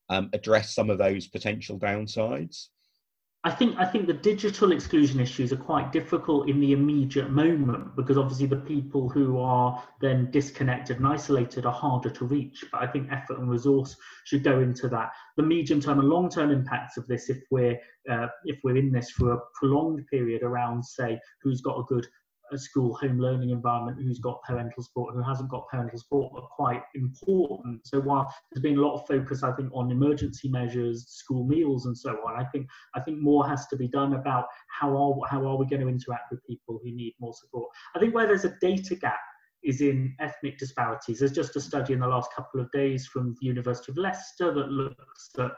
um, 0.09 0.30
address 0.33 0.75
some 0.75 0.88
of 0.88 0.99
those 0.99 1.26
potential 1.26 1.78
downsides? 1.78 2.68
I 3.45 3.52
think 3.52 3.76
I 3.78 3.85
think 3.85 4.09
the 4.09 4.14
digital 4.14 4.73
exclusion 4.73 5.21
issues 5.21 5.52
are 5.52 5.57
quite 5.57 5.92
difficult 5.92 6.49
in 6.49 6.59
the 6.59 6.73
immediate 6.73 7.30
moment 7.30 7.95
because 7.95 8.18
obviously 8.18 8.47
the 8.47 8.57
people 8.57 9.09
who 9.09 9.38
are 9.38 9.80
then 10.00 10.28
disconnected 10.33 10.97
and 10.97 11.07
isolated 11.07 11.64
are 11.64 11.73
harder 11.73 12.11
to 12.11 12.25
reach. 12.25 12.64
But 12.73 12.83
I 12.83 12.88
think 12.88 13.12
effort 13.12 13.38
and 13.38 13.49
resource 13.49 13.97
should 14.25 14.42
go 14.42 14.59
into 14.61 14.88
that. 14.88 15.11
The 15.37 15.45
medium 15.45 15.80
term 15.80 16.00
and 16.00 16.09
long 16.09 16.28
term 16.28 16.50
impacts 16.50 16.97
of 16.97 17.07
this, 17.07 17.30
if 17.30 17.38
we're 17.52 17.78
uh, 18.11 18.26
if 18.45 18.59
we're 18.64 18.76
in 18.76 18.90
this 18.90 19.11
for 19.11 19.33
a 19.33 19.40
prolonged 19.54 20.04
period 20.09 20.42
around, 20.42 20.85
say, 20.85 21.21
who's 21.40 21.61
got 21.61 21.78
a 21.78 21.85
good 21.85 22.09
a 22.52 22.59
school 22.59 22.95
home 22.95 23.19
learning 23.19 23.50
environment 23.50 23.99
who's 24.00 24.19
got 24.19 24.43
parental 24.43 24.83
support, 24.83 25.14
and 25.14 25.23
who 25.23 25.28
hasn't 25.28 25.50
got 25.50 25.69
parental 25.69 25.99
support, 25.99 26.33
are 26.37 26.49
quite 26.49 26.83
important. 26.95 27.87
So 27.87 28.00
while 28.00 28.33
there's 28.50 28.62
been 28.62 28.78
a 28.78 28.83
lot 28.83 28.95
of 28.95 29.07
focus, 29.07 29.43
I 29.43 29.52
think, 29.52 29.71
on 29.75 29.90
emergency 29.90 30.49
measures, 30.49 31.07
school 31.09 31.47
meals, 31.47 31.87
and 31.87 31.97
so 31.97 32.11
on, 32.26 32.40
I 32.40 32.45
think 32.45 32.67
I 32.95 33.00
think 33.00 33.19
more 33.19 33.47
has 33.47 33.67
to 33.69 33.76
be 33.76 33.88
done 33.88 34.14
about 34.14 34.47
how 34.69 34.97
are 34.97 35.28
how 35.28 35.47
are 35.47 35.57
we 35.57 35.67
going 35.67 35.83
to 35.83 35.88
interact 35.88 36.31
with 36.31 36.47
people 36.47 36.81
who 36.83 36.90
need 36.90 37.14
more 37.21 37.35
support. 37.35 37.71
I 37.95 37.99
think 37.99 38.14
where 38.14 38.26
there's 38.26 38.45
a 38.45 38.57
data 38.61 38.95
gap 38.95 39.21
is 39.64 39.81
in 39.81 40.14
ethnic 40.21 40.59
disparities. 40.59 41.19
There's 41.19 41.33
just 41.33 41.57
a 41.57 41.61
study 41.61 41.93
in 41.93 42.00
the 42.00 42.07
last 42.07 42.33
couple 42.35 42.61
of 42.61 42.71
days 42.71 43.07
from 43.07 43.35
the 43.40 43.47
University 43.47 43.93
of 43.93 43.99
Leicester 43.99 44.52
that 44.55 44.71
looks 44.71 45.31
at 45.38 45.50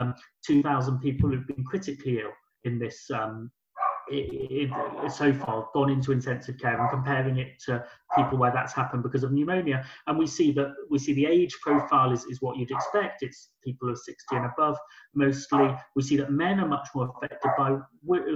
um, 0.00 0.14
2,000 0.46 0.98
people 1.00 1.30
who've 1.30 1.46
been 1.46 1.64
critically 1.64 2.20
ill 2.20 2.32
in 2.64 2.78
this 2.78 3.10
um, 3.10 3.50
it, 4.10 4.70
it, 4.70 5.12
so 5.12 5.32
far 5.32 5.68
gone 5.74 5.90
into 5.90 6.12
intensive 6.12 6.58
care 6.58 6.80
and 6.80 6.90
comparing 6.90 7.38
it 7.38 7.58
to 7.66 7.84
people 8.16 8.38
where 8.38 8.52
that's 8.52 8.72
happened 8.72 9.02
because 9.02 9.22
of 9.22 9.32
pneumonia. 9.32 9.84
And 10.06 10.18
we 10.18 10.26
see 10.26 10.52
that 10.52 10.74
we 10.90 10.98
see 10.98 11.12
the 11.14 11.26
age 11.26 11.56
profile 11.62 12.12
is, 12.12 12.24
is 12.24 12.40
what 12.40 12.56
you'd 12.56 12.70
expect. 12.70 13.22
It's 13.22 13.50
people 13.64 13.90
of 13.90 13.98
60 13.98 14.36
and 14.36 14.46
above 14.46 14.76
mostly. 15.14 15.74
We 15.94 16.02
see 16.02 16.16
that 16.16 16.30
men 16.30 16.60
are 16.60 16.68
much 16.68 16.88
more 16.94 17.10
affected 17.16 17.50
by 17.56 17.78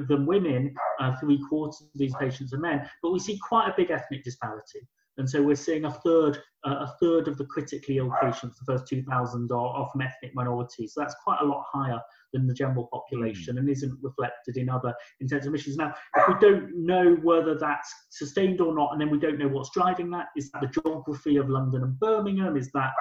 than 0.08 0.26
women 0.26 0.74
uh, 1.00 1.16
three 1.16 1.40
quarters 1.48 1.80
of 1.82 1.88
these 1.94 2.14
patients 2.16 2.52
are 2.52 2.58
men 2.58 2.88
but 3.02 3.12
we 3.12 3.18
see 3.18 3.38
quite 3.38 3.68
a 3.68 3.74
big 3.76 3.90
ethnic 3.90 4.24
disparity 4.24 4.80
and 5.18 5.28
so 5.28 5.42
we're 5.42 5.54
seeing 5.54 5.84
a 5.84 5.90
third, 5.90 6.38
uh, 6.66 6.86
a 6.86 6.94
third 7.00 7.28
of 7.28 7.36
the 7.36 7.44
critically 7.44 7.98
ill 7.98 8.12
patients, 8.22 8.58
the 8.58 8.72
first 8.72 8.88
2,000 8.88 9.50
are, 9.52 9.56
are, 9.56 9.88
from 9.90 10.00
ethnic 10.00 10.34
minorities. 10.34 10.94
So 10.94 11.00
that's 11.00 11.14
quite 11.22 11.38
a 11.42 11.44
lot 11.44 11.64
higher 11.70 12.00
than 12.32 12.46
the 12.46 12.54
general 12.54 12.88
population 12.90 13.56
mm. 13.56 13.58
and 13.58 13.68
isn't 13.68 13.98
reflected 14.02 14.56
in 14.56 14.70
other 14.70 14.94
intensive 15.20 15.52
missions. 15.52 15.76
Now, 15.76 15.94
if 16.16 16.28
we 16.28 16.34
don't 16.40 16.74
know 16.74 17.16
whether 17.22 17.58
that's 17.58 17.92
sustained 18.10 18.62
or 18.62 18.74
not, 18.74 18.92
and 18.92 19.00
then 19.00 19.10
we 19.10 19.18
don't 19.18 19.38
know 19.38 19.48
what's 19.48 19.70
driving 19.70 20.08
that, 20.10 20.28
is 20.34 20.50
that 20.52 20.62
the 20.62 20.80
geography 20.80 21.36
of 21.36 21.50
London 21.50 21.82
and 21.82 21.98
Birmingham? 22.00 22.56
Is 22.56 22.70
that 22.72 22.92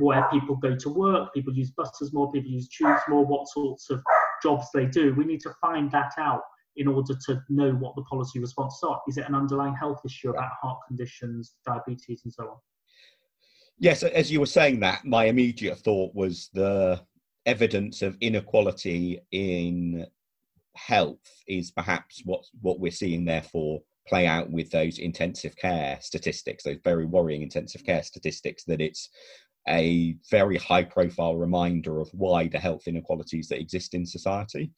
where 0.00 0.26
people 0.32 0.56
go 0.56 0.74
to 0.74 0.88
work? 0.88 1.32
People 1.32 1.54
use 1.54 1.70
buses 1.70 2.12
more, 2.12 2.32
people 2.32 2.50
use 2.50 2.68
tubes 2.68 3.02
more, 3.08 3.24
what 3.24 3.46
sorts 3.46 3.90
of 3.90 4.02
jobs 4.42 4.66
they 4.74 4.86
do? 4.86 5.14
We 5.14 5.24
need 5.24 5.40
to 5.40 5.54
find 5.60 5.90
that 5.92 6.12
out 6.18 6.42
in 6.76 6.88
order 6.88 7.14
to 7.26 7.42
know 7.48 7.72
what 7.72 7.94
the 7.96 8.02
policy 8.02 8.38
responses 8.38 8.82
are. 8.82 9.00
Is 9.08 9.16
it 9.16 9.28
an 9.28 9.34
underlying 9.34 9.74
health 9.74 10.00
issue 10.04 10.30
about 10.30 10.50
heart 10.60 10.78
conditions, 10.86 11.54
diabetes, 11.66 12.22
and 12.24 12.32
so 12.32 12.44
on? 12.44 12.56
Yes, 13.78 14.02
as 14.02 14.30
you 14.30 14.40
were 14.40 14.46
saying 14.46 14.80
that, 14.80 15.04
my 15.04 15.24
immediate 15.24 15.78
thought 15.78 16.14
was 16.14 16.50
the 16.52 17.00
evidence 17.46 18.02
of 18.02 18.16
inequality 18.20 19.20
in 19.32 20.06
health 20.76 21.42
is 21.48 21.70
perhaps 21.70 22.22
what 22.24 22.44
what 22.60 22.78
we're 22.78 22.90
seeing 22.90 23.24
therefore 23.24 23.80
play 24.06 24.26
out 24.26 24.50
with 24.50 24.70
those 24.70 24.98
intensive 24.98 25.56
care 25.56 25.98
statistics 26.00 26.64
those 26.64 26.78
very 26.84 27.04
worrying 27.04 27.42
intensive 27.42 27.84
care 27.84 28.02
statistics 28.02 28.64
that 28.64 28.80
it's 28.80 29.10
a 29.68 30.16
very 30.30 30.56
high 30.56 30.82
profile 30.82 31.36
reminder 31.36 32.00
of 32.00 32.12
wider 32.14 32.58
health 32.58 32.86
inequalities 32.86 33.48
that 33.48 33.60
exist 33.60 33.94
in 33.94 34.06
society 34.06 34.70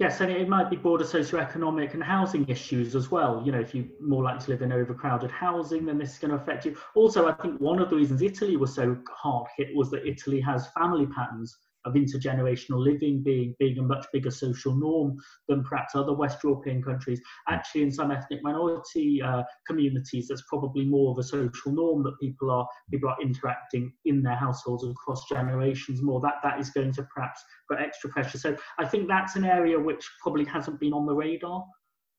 Yes, 0.00 0.22
and 0.22 0.32
it 0.32 0.48
might 0.48 0.70
be 0.70 0.76
broader 0.76 1.04
socioeconomic 1.04 1.92
and 1.92 2.02
housing 2.02 2.48
issues 2.48 2.96
as 2.96 3.10
well. 3.10 3.42
You 3.44 3.52
know, 3.52 3.60
if 3.60 3.74
you're 3.74 3.84
more 4.00 4.22
likely 4.22 4.46
to 4.46 4.50
live 4.52 4.62
in 4.62 4.72
overcrowded 4.72 5.30
housing, 5.30 5.84
then 5.84 5.98
this 5.98 6.12
is 6.14 6.18
going 6.18 6.30
to 6.30 6.38
affect 6.38 6.64
you. 6.64 6.74
Also, 6.94 7.28
I 7.28 7.34
think 7.34 7.60
one 7.60 7.78
of 7.78 7.90
the 7.90 7.96
reasons 7.96 8.22
Italy 8.22 8.56
was 8.56 8.74
so 8.74 8.96
hard 9.10 9.46
hit 9.58 9.76
was 9.76 9.90
that 9.90 10.08
Italy 10.08 10.40
has 10.40 10.68
family 10.68 11.04
patterns 11.04 11.58
of 11.84 11.94
intergenerational 11.94 12.78
living 12.78 13.22
being 13.22 13.54
being 13.58 13.78
a 13.78 13.82
much 13.82 14.06
bigger 14.12 14.30
social 14.30 14.74
norm 14.74 15.16
than 15.48 15.64
perhaps 15.64 15.94
other 15.94 16.12
West 16.12 16.42
European 16.44 16.82
countries. 16.82 17.20
Actually, 17.48 17.82
in 17.82 17.92
some 17.92 18.10
ethnic 18.10 18.42
minority 18.42 19.22
uh, 19.22 19.42
communities, 19.66 20.28
that's 20.28 20.44
probably 20.48 20.84
more 20.84 21.12
of 21.12 21.18
a 21.18 21.22
social 21.22 21.72
norm 21.72 22.02
that 22.02 22.18
people 22.20 22.50
are 22.50 22.66
people 22.90 23.08
are 23.08 23.16
interacting 23.22 23.92
in 24.04 24.22
their 24.22 24.36
households 24.36 24.84
across 24.84 25.28
generations 25.28 26.02
more. 26.02 26.20
That 26.20 26.36
that 26.42 26.60
is 26.60 26.70
going 26.70 26.92
to 26.94 27.06
perhaps 27.14 27.42
put 27.68 27.80
extra 27.80 28.10
pressure. 28.10 28.38
So 28.38 28.56
I 28.78 28.86
think 28.86 29.08
that's 29.08 29.36
an 29.36 29.44
area 29.44 29.78
which 29.78 30.08
probably 30.22 30.44
hasn't 30.44 30.80
been 30.80 30.92
on 30.92 31.06
the 31.06 31.14
radar 31.14 31.64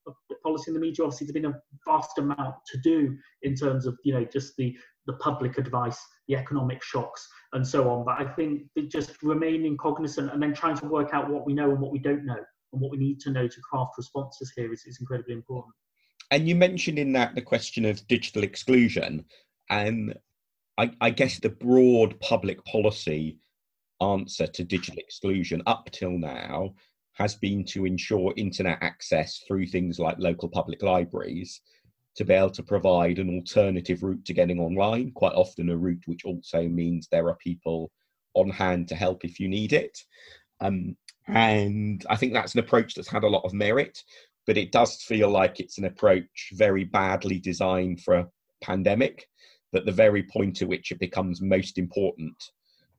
of 0.07 0.15
policy 0.43 0.65
in 0.69 0.73
the 0.73 0.79
media. 0.79 1.05
Obviously, 1.05 1.27
there's 1.27 1.33
been 1.33 1.53
a 1.53 1.61
vast 1.85 2.17
amount 2.17 2.55
to 2.71 2.77
do 2.79 3.15
in 3.43 3.55
terms 3.55 3.85
of 3.85 3.97
you 4.03 4.13
know 4.13 4.25
just 4.25 4.55
the 4.57 4.75
the 5.07 5.13
public 5.13 5.57
advice, 5.57 5.99
the 6.27 6.35
economic 6.35 6.83
shocks, 6.83 7.27
and 7.53 7.67
so 7.67 7.89
on. 7.89 8.05
But 8.05 8.19
I 8.19 8.31
think 8.33 8.63
just 8.87 9.21
remaining 9.23 9.77
cognizant 9.77 10.31
and 10.31 10.41
then 10.41 10.53
trying 10.53 10.77
to 10.77 10.87
work 10.87 11.09
out 11.13 11.29
what 11.29 11.45
we 11.45 11.53
know 11.53 11.71
and 11.71 11.79
what 11.79 11.91
we 11.91 11.99
don't 11.99 12.25
know 12.25 12.39
and 12.73 12.81
what 12.81 12.91
we 12.91 12.97
need 12.97 13.19
to 13.21 13.31
know 13.31 13.47
to 13.47 13.61
craft 13.61 13.93
responses 13.97 14.53
here 14.55 14.71
is, 14.71 14.85
is 14.85 14.99
incredibly 14.99 15.33
important. 15.33 15.73
And 16.31 16.47
you 16.47 16.55
mentioned 16.55 16.97
in 16.97 17.11
that 17.13 17.35
the 17.35 17.41
question 17.41 17.83
of 17.85 18.07
digital 18.07 18.43
exclusion, 18.43 19.25
and 19.69 20.17
I, 20.77 20.91
I 21.01 21.09
guess 21.09 21.39
the 21.39 21.49
broad 21.49 22.19
public 22.21 22.63
policy 22.63 23.37
answer 24.01 24.47
to 24.47 24.63
digital 24.63 24.99
exclusion 24.99 25.61
up 25.65 25.89
till 25.91 26.17
now 26.17 26.73
has 27.13 27.35
been 27.35 27.65
to 27.65 27.85
ensure 27.85 28.33
internet 28.37 28.77
access 28.81 29.43
through 29.47 29.67
things 29.67 29.99
like 29.99 30.15
local 30.17 30.47
public 30.47 30.81
libraries 30.81 31.61
to 32.15 32.25
be 32.25 32.33
able 32.33 32.49
to 32.51 32.63
provide 32.63 33.19
an 33.19 33.29
alternative 33.29 34.03
route 34.03 34.25
to 34.25 34.33
getting 34.33 34.59
online, 34.59 35.11
quite 35.11 35.33
often 35.33 35.69
a 35.69 35.77
route 35.77 36.03
which 36.05 36.25
also 36.25 36.67
means 36.67 37.07
there 37.07 37.27
are 37.29 37.35
people 37.35 37.91
on 38.33 38.49
hand 38.49 38.87
to 38.89 38.95
help 38.95 39.23
if 39.23 39.39
you 39.39 39.47
need 39.47 39.73
it. 39.73 39.97
Um, 40.59 40.95
and 41.27 42.05
I 42.09 42.15
think 42.15 42.33
that's 42.33 42.53
an 42.53 42.59
approach 42.59 42.93
that's 42.93 43.07
had 43.07 43.23
a 43.23 43.29
lot 43.29 43.45
of 43.45 43.53
merit, 43.53 44.03
but 44.45 44.57
it 44.57 44.71
does 44.71 45.01
feel 45.01 45.29
like 45.29 45.59
it's 45.59 45.77
an 45.77 45.85
approach 45.85 46.51
very 46.53 46.83
badly 46.83 47.39
designed 47.39 48.01
for 48.01 48.15
a 48.15 48.27
pandemic. 48.61 49.27
That 49.73 49.85
the 49.85 49.91
very 49.93 50.23
point 50.23 50.61
at 50.61 50.67
which 50.67 50.91
it 50.91 50.99
becomes 50.99 51.39
most 51.39 51.77
important 51.77 52.35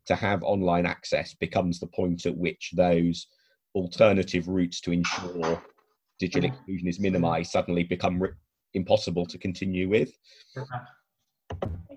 to 0.07 0.15
have 0.15 0.43
online 0.43 0.87
access 0.87 1.35
becomes 1.35 1.79
the 1.79 1.87
point 1.87 2.25
at 2.25 2.35
which 2.35 2.71
those 2.75 3.27
alternative 3.75 4.49
routes 4.49 4.81
to 4.81 4.93
ensure 4.93 5.63
digital 6.19 6.51
exclusion 6.51 6.89
is 6.89 6.99
minimized 6.99 7.51
suddenly 7.51 7.85
become 7.85 8.23
impossible 8.75 9.27
to 9.27 9.39
continue 9.39 9.89
with. 9.89 10.17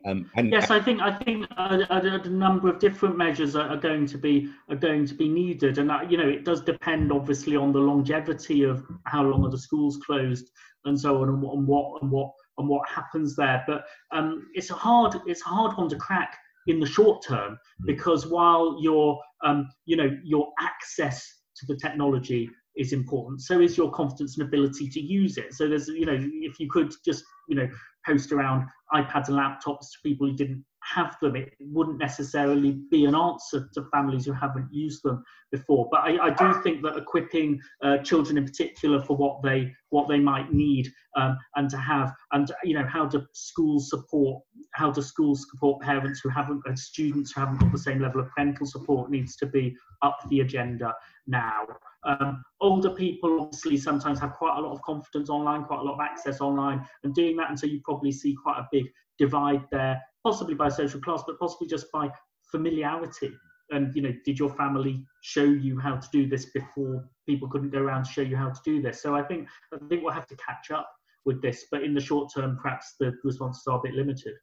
Um, 0.06 0.30
and, 0.36 0.52
yes, 0.52 0.70
I 0.70 0.80
think 0.80 1.02
I 1.02 1.12
think 1.12 1.48
a, 1.58 1.80
a, 1.90 2.22
a 2.24 2.30
number 2.30 2.70
of 2.70 2.78
different 2.78 3.18
measures 3.18 3.56
are, 3.56 3.70
are, 3.70 3.78
going 3.78 4.06
to 4.06 4.20
be 4.20 4.52
are 4.70 4.76
going 4.76 5.08
to 5.08 5.16
be 5.16 5.28
needed, 5.28 5.80
and 5.80 5.90
that, 5.90 6.12
you 6.12 6.18
know 6.18 6.30
it 6.30 6.46
does 6.46 6.62
depend 6.62 7.12
obviously 7.12 7.56
on 7.56 7.72
the 7.72 7.80
longevity 7.80 8.64
of 8.64 8.86
how 9.06 9.24
long 9.24 9.44
are 9.46 9.50
the 9.50 9.58
schools 9.58 9.98
closed 10.06 10.52
and 10.86 11.00
so 11.00 11.24
on, 11.24 11.30
and 11.30 11.42
what 11.42 11.56
and 11.58 11.68
what 11.68 12.02
and 12.04 12.12
what, 12.12 12.32
and 12.60 12.70
what 12.70 12.88
happens 12.88 13.36
there. 13.36 13.64
But 13.66 13.86
um, 14.12 14.48
it's 14.54 14.70
a 14.70 14.76
hard 14.76 15.16
it's 15.26 15.42
a 15.42 15.50
hard 15.50 15.76
one 15.76 15.90
to 15.90 15.96
crack 15.96 16.38
in 16.68 16.80
the 16.80 16.86
short 16.86 17.24
term 17.26 17.58
hmm. 17.80 17.86
because 17.88 18.28
while 18.28 18.78
your 18.80 19.20
um, 19.44 19.68
you 19.86 19.98
know 19.98 20.16
your 20.24 20.52
access 20.60 21.28
to 21.56 21.66
the 21.66 21.76
technology 21.78 22.52
is 22.78 22.94
important. 22.94 23.42
So 23.42 23.62
is 23.62 23.78
your 23.78 23.92
confidence 23.92 24.38
and 24.38 24.48
ability 24.48 24.90
to 24.90 25.00
use 25.00 25.38
it. 25.38 25.54
So 25.54 25.68
there's, 25.68 25.88
you 25.88 26.06
know, 26.06 26.18
if 26.20 26.60
you 26.60 26.70
could 26.70 26.94
just, 27.04 27.24
you 27.48 27.56
know, 27.56 27.68
post 28.06 28.32
around 28.32 28.68
iPads 28.94 29.30
and 29.30 29.38
laptops 29.38 29.92
to 29.92 29.98
people 30.04 30.28
who 30.28 30.36
didn't 30.36 30.64
have 30.84 31.18
them, 31.20 31.36
it 31.36 31.54
wouldn't 31.60 31.98
necessarily 31.98 32.80
be 32.92 33.06
an 33.06 33.16
answer 33.16 33.68
to 33.74 33.86
families 33.92 34.26
who 34.26 34.34
haven't 34.34 34.72
used 34.72 35.02
them 35.04 35.24
before. 35.52 35.88
But 35.92 36.02
I, 36.02 36.28
I 36.28 36.30
do 36.30 36.62
think 36.62 36.84
that 36.84 36.98
equipping 36.98 37.60
uh, 37.84 37.98
children 38.00 38.38
in 38.38 38.46
particular 38.46 39.02
for 39.02 39.18
what 39.18 39.42
they 39.42 39.74
what 39.90 40.08
they 40.08 40.20
might 40.20 40.54
need 40.54 40.92
um, 41.16 41.38
and 41.56 41.70
to 41.70 41.78
have 41.78 42.14
and 42.34 42.52
you 42.64 42.76
know 42.78 42.86
how 42.86 43.06
do 43.06 43.26
schools 43.34 43.90
support 43.90 44.44
how 44.74 44.92
do 44.92 45.02
schools 45.02 45.48
support 45.50 45.82
parents 45.82 46.20
who 46.20 46.30
haven't 46.30 46.62
and 46.66 46.78
students 46.78 47.32
who 47.32 47.42
haven't 47.42 47.60
got 47.60 47.72
the 47.72 47.78
same 47.78 48.02
level 48.02 48.22
of 48.22 48.30
parental 48.32 48.68
support 48.68 49.10
needs 49.10 49.36
to 49.38 49.46
be 49.46 49.76
up 50.02 50.18
the 50.30 50.42
agenda 50.42 50.94
now. 51.28 51.66
Um, 52.06 52.44
older 52.62 52.92
people 52.92 53.42
obviously 53.42 53.78
sometimes 53.78 54.20
have 54.20 54.34
quite 54.34 54.58
a 54.58 54.62
lot 54.62 54.72
of 54.72 54.82
confidence 54.84 55.30
online, 55.30 55.64
quite 55.64 55.80
a 55.80 55.84
lot 55.84 55.96
of 55.96 56.00
access 56.00 56.40
online, 56.40 56.86
and 57.04 57.14
doing 57.14 57.36
that, 57.38 57.50
and 57.50 57.60
so 57.60 57.66
you 57.66 57.82
probably 57.84 58.12
see 58.12 58.36
quite 58.42 58.60
a 58.60 58.68
big 58.72 58.86
divide 59.18 59.64
there, 59.72 60.02
possibly 60.24 60.56
by 60.56 60.70
social 60.70 61.02
class, 61.02 61.24
but 61.26 61.40
possibly 61.40 61.68
just 61.68 61.92
by 61.92 62.10
familiarity. 62.52 63.32
And 63.72 63.96
you 63.96 64.02
know, 64.04 64.14
did 64.24 64.38
your 64.38 64.50
family 64.50 65.04
show 65.22 65.44
you 65.44 65.80
how 65.80 65.96
to 65.96 66.08
do 66.12 66.28
this 66.28 66.46
before 66.52 67.04
people 67.28 67.48
couldn't 67.50 67.72
go 67.72 67.80
around 67.80 68.04
to 68.04 68.12
show 68.12 68.22
you 68.22 68.38
how 68.38 68.50
to 68.50 68.60
do 68.64 68.82
this? 68.82 69.02
So 69.02 69.16
I 69.16 69.24
think 69.24 69.48
I 69.74 69.78
think 69.88 70.04
we'll 70.04 70.14
have 70.14 70.28
to 70.28 70.36
catch 70.36 70.70
up 70.72 70.90
with 71.26 71.42
this, 71.42 71.66
but 71.72 71.84
in 71.84 71.96
the 71.96 72.02
short 72.02 72.32
term, 72.34 72.60
perhaps 72.62 72.96
the 73.00 73.14
responses 73.24 73.64
are 73.68 73.80
a 73.80 73.82
bit 73.82 73.96
limited. 73.96 74.36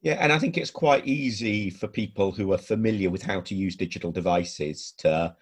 Yeah, 0.00 0.14
and 0.20 0.32
I 0.32 0.38
think 0.38 0.56
it's 0.56 0.70
quite 0.70 1.06
easy 1.06 1.70
for 1.70 1.88
people 1.88 2.32
who 2.32 2.52
are 2.52 2.58
familiar 2.58 3.10
with 3.10 3.22
how 3.22 3.40
to 3.42 3.54
use 3.54 3.76
digital 3.76 4.12
devices 4.12 4.92
to 4.98 5.34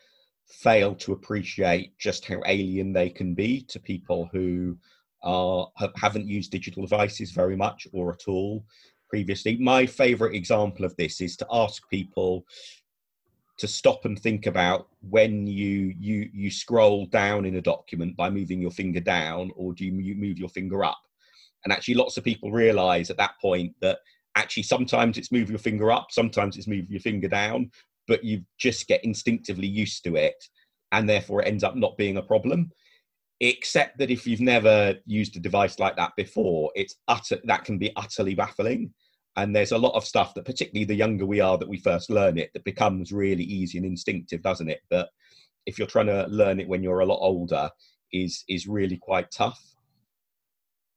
fail 0.47 0.95
to 0.95 1.13
appreciate 1.13 1.97
just 1.99 2.25
how 2.27 2.41
alien 2.47 2.93
they 2.93 3.11
can 3.11 3.35
be 3.35 3.63
to 3.63 3.81
people 3.81 4.29
who 4.33 4.77
are 5.23 5.71
haven't 5.97 6.27
used 6.27 6.51
digital 6.51 6.83
devices 6.83 7.31
very 7.31 7.57
much 7.57 7.87
or 7.93 8.13
at 8.13 8.29
all 8.29 8.65
previously. 9.09 9.57
My 9.59 9.87
favorite 9.87 10.35
example 10.35 10.85
of 10.85 10.97
this 10.97 11.21
is 11.21 11.37
to 11.37 11.47
ask 11.53 11.89
people 11.91 12.45
to 13.59 13.69
stop 13.69 14.05
and 14.07 14.19
think 14.19 14.47
about 14.47 14.89
when 15.09 15.47
you 15.47 15.95
you 15.99 16.29
you 16.33 16.51
scroll 16.51 17.07
down 17.07 17.45
in 17.45 17.57
a 17.57 17.61
document 17.61 18.17
by 18.17 18.31
moving 18.31 18.61
your 18.61 18.71
finger 18.71 19.01
down 19.01 19.51
or 19.55 19.73
do 19.75 19.85
you 19.85 19.93
move 19.93 20.39
your 20.39 20.49
finger 20.49 20.83
up 20.85 20.99
And 21.65 21.73
actually, 21.73 21.95
lots 21.95 22.17
of 22.17 22.25
people 22.25 22.51
realize 22.51 23.11
at 23.11 23.17
that 23.19 23.39
point 23.41 23.75
that 23.81 23.99
actually 24.35 24.65
sometimes 24.65 25.19
it's 25.19 25.33
move 25.33 25.51
your 25.51 25.59
finger 25.59 25.93
up, 25.93 26.07
sometimes 26.11 26.57
it's 26.57 26.67
move 26.67 26.91
your 26.91 27.01
finger 27.01 27.29
down, 27.29 27.71
but 28.12 28.23
you 28.23 28.45
just 28.59 28.88
get 28.88 29.02
instinctively 29.07 29.66
used 29.66 30.04
to 30.04 30.16
it. 30.16 30.45
And 30.92 31.09
therefore, 31.09 31.40
it 31.40 31.49
ends 31.49 31.64
up 31.64 31.76
not 31.76 31.97
being 31.97 32.19
a 32.19 32.23
problem. 32.23 32.71
Except 33.40 33.97
that 33.97 34.11
if 34.11 34.26
you've 34.26 34.42
never 34.42 34.97
used 35.07 35.35
a 35.35 35.40
device 35.40 35.78
like 35.78 35.97
that 35.97 36.12
before, 36.14 36.71
it's 36.75 36.97
utter, 37.09 37.38
that 37.45 37.64
can 37.64 37.78
be 37.78 37.90
utterly 37.97 38.35
baffling. 38.35 38.92
And 39.37 39.57
there's 39.57 39.73
a 39.73 39.78
lot 39.78 39.95
of 39.95 40.04
stuff 40.04 40.35
that, 40.35 40.45
particularly 40.45 40.85
the 40.85 40.95
younger 40.95 41.25
we 41.25 41.40
are 41.40 41.57
that 41.57 41.69
we 41.71 41.78
first 41.78 42.11
learn 42.11 42.37
it, 42.37 42.50
that 42.52 42.64
becomes 42.64 43.12
really 43.12 43.45
easy 43.45 43.78
and 43.78 43.87
instinctive, 43.87 44.42
doesn't 44.42 44.69
it? 44.69 44.81
But 44.90 45.09
if 45.64 45.78
you're 45.78 45.88
trying 45.88 46.09
to 46.09 46.26
learn 46.28 46.61
it 46.61 46.69
when 46.69 46.83
you're 46.83 47.00
a 47.00 47.07
lot 47.07 47.21
older, 47.23 47.71
is 48.12 48.45
is 48.47 48.69
really 48.69 48.99
quite 48.99 49.31
tough. 49.31 49.61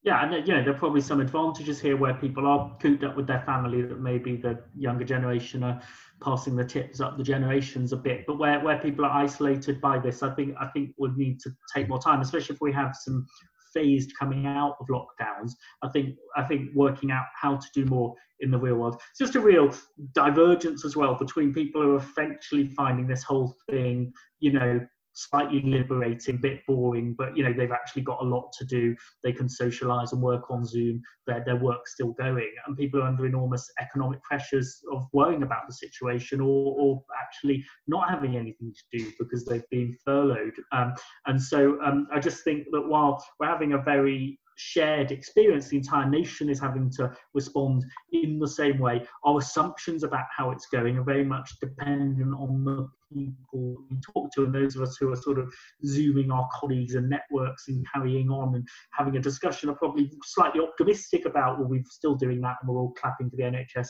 Yeah, 0.04 0.22
and 0.22 0.34
uh, 0.34 0.38
you 0.38 0.54
know 0.54 0.64
there 0.64 0.76
are 0.76 0.78
probably 0.78 1.02
some 1.02 1.22
advantages 1.22 1.80
here 1.80 1.96
where 1.96 2.14
people 2.16 2.46
are 2.46 2.76
cooped 2.82 3.06
up 3.06 3.16
with 3.16 3.26
their 3.26 3.42
family 3.46 3.84
that 3.84 4.02
maybe 4.02 4.36
the 4.36 4.60
younger 4.78 5.06
generation 5.06 5.64
are 5.64 5.82
passing 6.22 6.56
the 6.56 6.64
tips 6.64 7.02
up 7.02 7.18
the 7.18 7.24
generations 7.24 7.94
a 7.94 7.98
bit. 7.98 8.26
But 8.26 8.40
where, 8.40 8.60
where 8.60 8.80
people 8.80 9.06
are 9.06 9.12
isolated 9.12 9.82
by 9.82 10.00
this, 10.00 10.24
I 10.24 10.34
think 10.34 10.56
I 10.60 10.68
think 10.68 10.92
would 10.98 11.18
need 11.18 11.40
to 11.42 11.52
take 11.74 11.90
more 11.90 12.00
time, 12.00 12.22
especially 12.22 12.56
if 12.56 12.62
we 12.62 12.72
have 12.74 12.96
some 12.96 13.26
phased 13.74 14.12
coming 14.18 14.46
out 14.46 14.78
of 14.80 14.88
lockdowns. 14.88 15.52
I 15.84 15.90
think 15.90 16.16
I 16.36 16.44
think 16.44 16.70
working 16.74 17.12
out 17.12 17.26
how 17.40 17.58
to 17.58 17.68
do 17.74 17.86
more 17.86 18.16
in 18.40 18.52
the 18.52 18.58
real 18.58 18.76
world. 18.76 19.02
It's 19.12 19.20
just 19.20 19.36
a 19.36 19.40
real 19.40 19.74
divergence 20.14 20.84
as 20.86 20.96
well 20.96 21.16
between 21.16 21.54
people 21.54 21.82
who 21.82 21.94
are 21.94 21.98
eventually 21.98 22.68
finding 22.68 23.08
this 23.08 23.24
whole 23.24 23.56
thing, 23.70 24.12
you 24.40 24.52
know, 24.52 24.80
slightly 25.16 25.62
liberating, 25.62 26.38
bit 26.38 26.66
boring, 26.68 27.16
but 27.18 27.36
you 27.36 27.44
know 27.44 27.54
they've 27.54 27.72
actually 27.72 28.04
got 28.04 28.22
a 28.22 28.26
lot 28.26 28.52
to 28.60 28.66
do. 28.66 28.96
They 29.24 29.32
can 29.32 29.48
socialise 29.48 30.12
and 30.12 30.22
work 30.22 30.52
on 30.52 30.66
Zoom. 30.66 31.02
Their 31.26 31.44
their 31.46 31.56
work's 31.56 31.94
still 31.94 32.12
going, 32.14 32.52
and 32.68 32.78
people 32.78 33.02
are 33.02 33.08
under 33.08 33.26
enormous 33.26 33.70
economic 33.82 34.22
pressures 34.24 34.82
of 34.92 35.08
worrying 35.14 35.44
about 35.44 35.68
the 35.68 35.74
situation 35.74 36.40
or 36.42 36.76
or 36.78 37.04
actually 37.20 37.64
not 37.88 38.10
having 38.10 38.38
anything 38.38 38.74
to 38.74 38.98
do 38.98 39.12
because 39.20 39.46
they've 39.46 39.70
been 39.72 39.96
furloughed. 40.06 40.56
Um, 40.72 40.94
and 41.26 41.42
so 41.42 41.82
um, 41.82 42.08
I 42.14 42.20
just 42.20 42.44
think 42.44 42.68
that 42.72 42.88
while 42.88 43.24
we're 43.40 43.48
having 43.48 43.74
a 43.74 43.82
very 43.82 44.40
shared 44.58 45.12
experience, 45.12 45.68
the 45.70 45.78
entire 45.78 46.10
nation 46.10 46.50
is 46.50 46.60
having 46.60 46.90
to 46.90 47.16
respond 47.34 47.84
in 48.12 48.40
the 48.40 48.48
same 48.48 48.80
way. 48.80 49.06
Our 49.26 49.40
assumptions 49.40 50.04
about 50.04 50.26
how 50.36 50.52
it's 50.52 50.68
going 50.68 50.98
are 50.98 51.04
very 51.04 51.26
much 51.26 51.60
dependent 51.60 52.34
on 52.34 52.64
the 52.64 52.90
people 53.16 53.78
we 53.90 53.98
talk 54.14 54.32
to, 54.34 54.44
and 54.44 54.54
those 54.54 54.76
of 54.76 54.82
us 54.82 54.98
who 55.00 55.12
are 55.12 55.16
sort 55.16 55.40
of 55.40 55.52
zooming 55.86 56.32
our 56.32 56.48
colleagues 56.54 56.96
and 56.96 57.10
networks 57.10 57.68
and 57.68 57.86
carrying 57.94 58.30
on 58.30 58.56
and 58.56 58.68
having 58.92 59.16
a 59.18 59.22
discussion 59.22 59.70
are 59.70 59.76
probably 59.76 60.12
slightly 60.24 60.62
optimistic 60.62 61.26
about, 61.26 61.60
well, 61.60 61.68
we're 61.68 61.84
still 61.90 62.16
doing 62.16 62.42
that 62.42 62.58
and 62.62 62.70
we're 62.70 62.80
all 62.80 62.94
clapping 62.94 63.30
for 63.30 63.38
the 63.38 63.44
NHS 63.44 63.88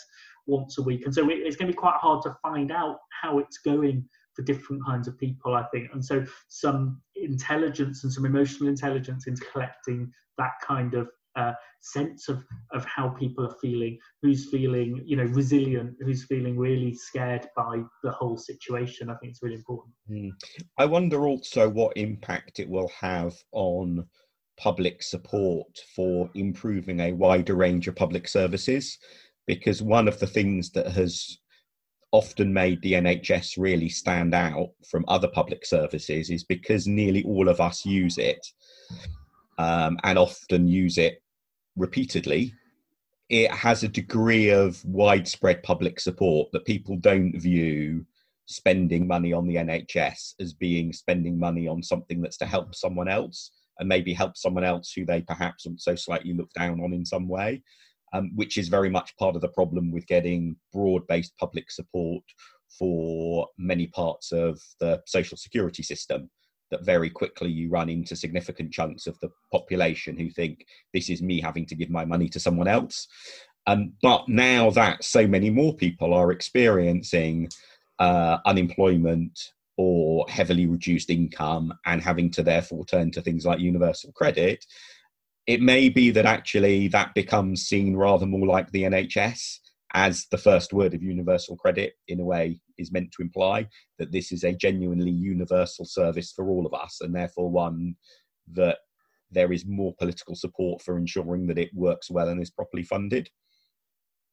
once 0.48 0.78
a 0.78 0.84
week. 0.84 1.06
And 1.06 1.14
so 1.14 1.28
it's 1.30 1.56
going 1.56 1.68
to 1.68 1.74
be 1.74 1.78
quite 1.78 1.96
hard 1.96 2.22
to 2.24 2.36
find 2.42 2.72
out 2.72 2.98
how 3.22 3.40
it's 3.40 3.58
going 3.60 4.08
for 4.36 4.44
different 4.44 4.86
kinds 4.86 5.08
of 5.08 5.18
people, 5.18 5.56
I 5.56 5.64
think. 5.74 5.90
And 5.94 6.04
so 6.04 6.24
some 6.50 7.02
intelligence 7.16 8.04
and 8.04 8.12
some 8.12 8.26
emotional 8.26 8.70
intelligence 8.70 9.28
into 9.28 9.44
collecting 9.52 10.12
that 10.38 10.52
kind 10.66 10.94
of 10.94 11.10
uh, 11.36 11.54
sense 11.82 12.30
of 12.30 12.44
of 12.72 12.84
how 12.86 13.10
people 13.10 13.46
are 13.46 13.56
feeling 13.62 13.98
who's 14.22 14.50
feeling 14.50 15.02
you 15.06 15.16
know 15.16 15.26
resilient 15.26 15.96
who's 16.00 16.24
feeling 16.26 16.58
really 16.58 16.94
scared 16.94 17.48
by 17.56 17.82
the 18.04 18.12
whole 18.12 18.38
situation 18.38 19.10
i 19.10 19.16
think 19.16 19.32
it's 19.32 19.44
really 19.44 19.56
important 19.56 19.94
mm. 20.10 20.32
i 20.80 20.86
wonder 20.86 21.28
also 21.28 21.70
what 21.70 21.96
impact 21.96 22.60
it 22.60 22.68
will 22.68 22.90
have 23.00 23.36
on 23.52 24.04
public 24.58 25.04
support 25.04 25.68
for 25.96 26.30
improving 26.34 27.02
a 27.02 27.12
wider 27.12 27.56
range 27.56 27.88
of 27.88 27.96
public 27.96 28.28
services 28.28 28.98
because 29.46 29.82
one 29.82 30.08
of 30.08 30.20
the 30.20 30.28
things 30.28 30.72
that 30.72 30.88
has 30.88 31.38
often 32.12 32.54
made 32.54 32.82
the 32.82 32.94
NHS 32.94 33.56
really 33.58 33.90
stand 33.90 34.34
out 34.34 34.70
from 34.90 35.04
other 35.10 35.28
public 35.28 35.66
services 35.66 36.30
is 36.30 36.46
because 36.46 36.88
nearly 36.88 37.24
all 37.24 37.50
of 37.50 37.60
us 37.60 37.86
use 37.86 38.18
it 38.18 38.40
um, 39.58 39.98
and 40.04 40.18
often 40.18 40.66
use 40.66 40.98
it 40.98 41.22
repeatedly. 41.76 42.54
It 43.30 43.52
has 43.52 43.84
a 43.84 43.88
degree 43.88 44.50
of 44.50 44.84
widespread 44.86 45.64
public 45.64 46.00
support 46.00 46.52
that 46.52 46.66
people 46.66 46.98
don't 46.98 47.40
view 47.40 48.06
spending 48.46 49.08
money 49.08 49.34
on 49.34 49.48
the 49.48 49.56
NHS 49.56 50.36
as 50.40 50.54
being 50.54 50.94
spending 50.94 51.40
money 51.40 51.68
on 51.68 51.82
something 51.82 52.22
that's 52.22 52.38
to 52.38 52.46
help 52.46 52.76
someone 52.76 53.08
else 53.08 53.52
and 53.80 53.90
maybe 53.90 54.14
help 54.14 54.38
someone 54.38 54.64
else 54.64 54.94
who 54.94 55.06
they 55.06 55.22
perhaps 55.22 55.66
so 55.78 55.96
slightly 55.96 56.34
look 56.34 56.52
down 56.54 56.80
on 56.82 56.94
in 56.94 57.04
some 57.04 57.28
way 57.28 57.64
um, 58.16 58.32
which 58.36 58.58
is 58.58 58.68
very 58.70 58.90
much 58.90 59.16
part 59.18 59.36
of 59.36 59.42
the 59.42 59.50
problem 59.50 59.92
with 59.92 60.08
getting 60.08 60.56
broad 60.72 61.06
based 61.08 61.34
public 61.38 61.70
support 61.70 62.24
for 62.78 63.48
many 63.58 63.88
parts 63.88 64.32
of 64.32 64.60
the 64.80 65.02
social 65.06 65.38
security 65.38 65.84
system. 65.84 66.30
That 66.76 66.84
very 66.84 67.10
quickly 67.10 67.50
you 67.50 67.70
run 67.70 67.88
into 67.88 68.18
significant 68.18 68.74
chunks 68.74 69.08
of 69.08 69.18
the 69.22 69.30
population 69.50 70.18
who 70.18 70.30
think 70.30 70.66
this 70.94 71.10
is 71.10 71.22
me 71.22 71.40
having 71.40 71.66
to 71.68 71.76
give 71.76 71.90
my 71.90 72.04
money 72.04 72.28
to 72.28 72.40
someone 72.40 72.68
else. 72.68 73.08
Um, 73.66 73.94
but 74.02 74.28
now 74.28 74.72
that 74.72 75.06
so 75.06 75.26
many 75.26 75.50
more 75.50 75.74
people 75.74 76.14
are 76.14 76.34
experiencing 76.34 77.48
uh, 78.00 78.40
unemployment 78.46 79.54
or 79.78 80.26
heavily 80.28 80.66
reduced 80.66 81.10
income 81.10 81.74
and 81.86 82.02
having 82.02 82.30
to 82.32 82.44
therefore 82.44 82.86
turn 82.86 83.10
to 83.12 83.22
things 83.22 83.46
like 83.46 83.60
universal 83.60 84.12
credit, 84.12 84.66
it 85.48 85.62
may 85.62 85.88
be 85.88 86.12
that 86.12 86.26
actually 86.26 86.90
that 86.90 87.14
becomes 87.16 87.62
seen 87.62 87.96
rather 87.96 88.26
more 88.26 88.46
like 88.46 88.70
the 88.72 88.84
NHS 88.84 89.60
as 89.96 90.28
the 90.30 90.38
first 90.38 90.74
word 90.74 90.94
of 90.94 91.02
universal 91.02 91.56
credit 91.56 91.94
in 92.10 92.20
a 92.20 92.26
way 92.26 92.60
is 92.78 92.92
meant 92.92 93.10
to 93.14 93.22
imply 93.22 93.66
that 93.98 94.12
this 94.12 94.34
is 94.34 94.44
a 94.44 94.52
genuinely 94.52 95.10
universal 95.10 95.86
service 95.86 96.34
for 96.34 96.50
all 96.50 96.66
of 96.66 96.74
us 96.74 97.00
and 97.00 97.16
therefore 97.16 97.50
one 97.50 97.96
that 98.52 98.80
there 99.32 99.54
is 99.54 99.66
more 99.66 99.96
political 99.98 100.36
support 100.36 100.82
for 100.82 100.98
ensuring 100.98 101.48
that 101.48 101.58
it 101.58 101.74
works 101.74 102.12
well 102.12 102.28
and 102.28 102.42
is 102.42 102.52
properly 102.52 102.84
funded. 102.84 103.30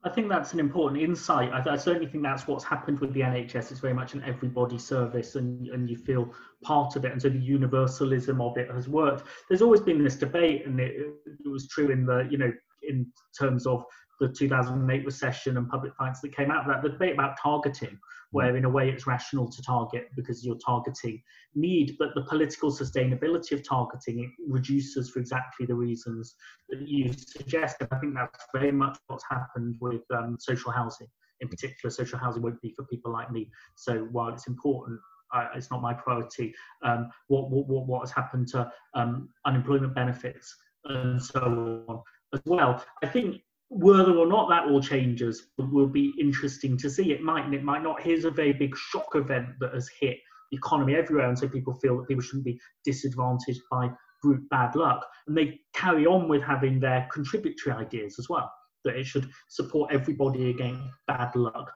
I 0.04 0.10
think 0.10 0.28
that's 0.28 0.52
an 0.52 0.58
important 0.58 1.00
insight. 1.00 1.52
I, 1.52 1.74
I, 1.74 1.76
certainly 1.76 2.08
think 2.08 2.24
that's 2.24 2.48
what's 2.48 2.64
happened 2.64 2.98
with 2.98 3.12
the 3.12 3.20
NHS. 3.20 3.70
It's 3.70 3.78
very 3.78 3.94
much 3.94 4.14
an 4.14 4.24
everybody 4.26 4.76
service, 4.76 5.36
and, 5.36 5.68
and 5.68 5.88
you 5.88 5.96
feel 5.96 6.34
part 6.64 6.96
of 6.96 7.04
it. 7.04 7.12
And 7.12 7.22
so 7.22 7.28
the 7.28 7.38
universalism 7.38 8.40
of 8.40 8.58
it 8.58 8.68
has 8.68 8.88
worked. 8.88 9.28
There's 9.48 9.62
always 9.62 9.80
been 9.80 10.02
this 10.02 10.16
debate, 10.16 10.66
and 10.66 10.80
it, 10.80 10.96
it 11.24 11.48
was 11.48 11.68
true 11.68 11.90
in 11.90 12.04
the 12.04 12.26
you 12.28 12.36
know 12.36 12.52
in 12.82 13.06
terms 13.38 13.64
of 13.64 13.84
the 14.22 14.28
2008 14.28 15.04
recession 15.04 15.56
and 15.56 15.68
public 15.68 15.92
finance 15.96 16.20
that 16.20 16.34
came 16.34 16.52
out 16.52 16.60
of 16.60 16.68
that. 16.68 16.80
The 16.80 16.90
debate 16.90 17.14
about 17.14 17.36
targeting, 17.42 17.98
where 18.30 18.56
in 18.56 18.64
a 18.64 18.68
way 18.68 18.88
it's 18.88 19.04
rational 19.04 19.50
to 19.50 19.62
target 19.62 20.10
because 20.14 20.46
you're 20.46 20.58
targeting 20.64 21.20
need, 21.56 21.96
but 21.98 22.10
the 22.14 22.22
political 22.22 22.70
sustainability 22.70 23.50
of 23.50 23.68
targeting 23.68 24.20
it 24.22 24.30
reduces 24.48 25.10
for 25.10 25.18
exactly 25.18 25.66
the 25.66 25.74
reasons 25.74 26.36
that 26.68 26.86
you 26.86 27.12
suggest. 27.12 27.78
And 27.80 27.88
I 27.90 27.98
think 27.98 28.14
that's 28.14 28.46
very 28.54 28.70
much 28.70 28.96
what's 29.08 29.24
happened 29.28 29.74
with 29.80 30.02
um, 30.16 30.36
social 30.38 30.70
housing. 30.70 31.08
In 31.40 31.48
particular, 31.48 31.90
social 31.90 32.20
housing 32.20 32.42
won't 32.42 32.62
be 32.62 32.72
for 32.76 32.84
people 32.84 33.12
like 33.12 33.32
me. 33.32 33.50
So 33.74 34.06
while 34.12 34.32
it's 34.32 34.46
important, 34.46 35.00
uh, 35.34 35.48
it's 35.56 35.68
not 35.72 35.82
my 35.82 35.94
priority. 35.94 36.54
Um, 36.84 37.10
what, 37.26 37.50
what, 37.50 37.86
what 37.88 38.00
has 38.02 38.12
happened 38.12 38.46
to 38.48 38.70
um, 38.94 39.30
unemployment 39.46 39.96
benefits 39.96 40.54
and 40.84 41.20
so 41.20 41.84
on 41.88 42.02
as 42.32 42.40
well. 42.44 42.84
I 43.02 43.06
think 43.06 43.42
whether 43.74 44.14
or 44.16 44.26
not 44.26 44.50
that 44.50 44.70
all 44.70 44.82
changes 44.82 45.46
will 45.56 45.86
be 45.86 46.12
interesting 46.20 46.76
to 46.76 46.90
see. 46.90 47.10
It 47.12 47.22
might 47.22 47.46
and 47.46 47.54
it 47.54 47.64
might 47.64 47.82
not. 47.82 48.02
Here's 48.02 48.26
a 48.26 48.30
very 48.30 48.52
big 48.52 48.76
shock 48.76 49.14
event 49.14 49.48
that 49.60 49.72
has 49.72 49.88
hit 49.98 50.18
the 50.50 50.58
economy 50.58 50.94
everywhere, 50.94 51.28
and 51.28 51.38
so 51.38 51.48
people 51.48 51.74
feel 51.74 51.96
that 51.96 52.06
people 52.06 52.22
shouldn't 52.22 52.44
be 52.44 52.60
disadvantaged 52.84 53.62
by 53.70 53.90
brute 54.22 54.46
bad 54.50 54.76
luck. 54.76 55.06
And 55.26 55.36
they 55.36 55.58
carry 55.74 56.06
on 56.06 56.28
with 56.28 56.42
having 56.42 56.80
their 56.80 57.08
contributory 57.10 57.74
ideas 57.74 58.16
as 58.18 58.28
well, 58.28 58.52
that 58.84 58.96
it 58.96 59.06
should 59.06 59.28
support 59.48 59.90
everybody 59.90 60.50
against 60.50 60.82
bad 61.06 61.34
luck. 61.34 61.72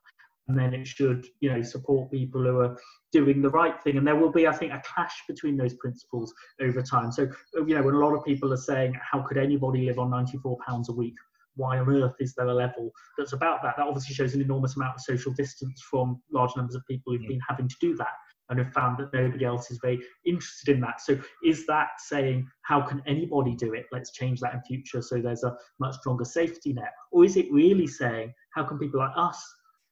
And 0.48 0.56
then 0.56 0.74
it 0.74 0.86
should, 0.86 1.26
you 1.40 1.50
know, 1.50 1.62
support 1.62 2.10
people 2.12 2.42
who 2.42 2.60
are 2.60 2.78
doing 3.10 3.42
the 3.42 3.50
right 3.50 3.82
thing. 3.82 3.96
And 3.96 4.06
there 4.06 4.14
will 4.14 4.30
be, 4.30 4.46
I 4.46 4.52
think, 4.52 4.72
a 4.72 4.82
clash 4.84 5.22
between 5.26 5.56
those 5.56 5.74
principles 5.74 6.32
over 6.60 6.82
time. 6.82 7.10
So, 7.10 7.26
you 7.54 7.74
know, 7.74 7.82
when 7.82 7.94
a 7.94 7.98
lot 7.98 8.14
of 8.14 8.24
people 8.24 8.52
are 8.52 8.58
saying, 8.58 8.94
how 9.00 9.22
could 9.22 9.38
anybody 9.38 9.86
live 9.86 9.98
on 9.98 10.10
£94 10.10 10.88
a 10.88 10.92
week? 10.92 11.16
Why 11.56 11.78
on 11.78 11.88
earth 11.90 12.14
is 12.20 12.34
there 12.34 12.46
a 12.46 12.54
level 12.54 12.92
that's 13.18 13.32
about 13.32 13.62
that? 13.62 13.74
That 13.76 13.86
obviously 13.86 14.14
shows 14.14 14.34
an 14.34 14.40
enormous 14.40 14.76
amount 14.76 14.94
of 14.96 15.00
social 15.00 15.32
distance 15.32 15.82
from 15.90 16.20
large 16.32 16.54
numbers 16.56 16.74
of 16.74 16.86
people 16.88 17.12
who've 17.12 17.28
been 17.28 17.40
having 17.48 17.68
to 17.68 17.76
do 17.80 17.96
that 17.96 18.14
and 18.48 18.58
have 18.58 18.72
found 18.72 18.98
that 18.98 19.12
nobody 19.12 19.44
else 19.44 19.70
is 19.70 19.78
very 19.82 20.00
interested 20.24 20.74
in 20.74 20.80
that. 20.80 21.00
So 21.00 21.18
is 21.44 21.66
that 21.66 21.88
saying 21.98 22.48
how 22.62 22.80
can 22.80 23.02
anybody 23.06 23.54
do 23.56 23.74
it? 23.74 23.86
Let's 23.92 24.12
change 24.12 24.40
that 24.40 24.54
in 24.54 24.62
future 24.62 25.02
so 25.02 25.20
there's 25.20 25.42
a 25.42 25.56
much 25.80 25.96
stronger 25.96 26.24
safety 26.24 26.72
net. 26.72 26.92
Or 27.10 27.24
is 27.24 27.36
it 27.36 27.50
really 27.50 27.86
saying 27.86 28.32
how 28.54 28.64
can 28.64 28.78
people 28.78 29.00
like 29.00 29.12
us 29.16 29.44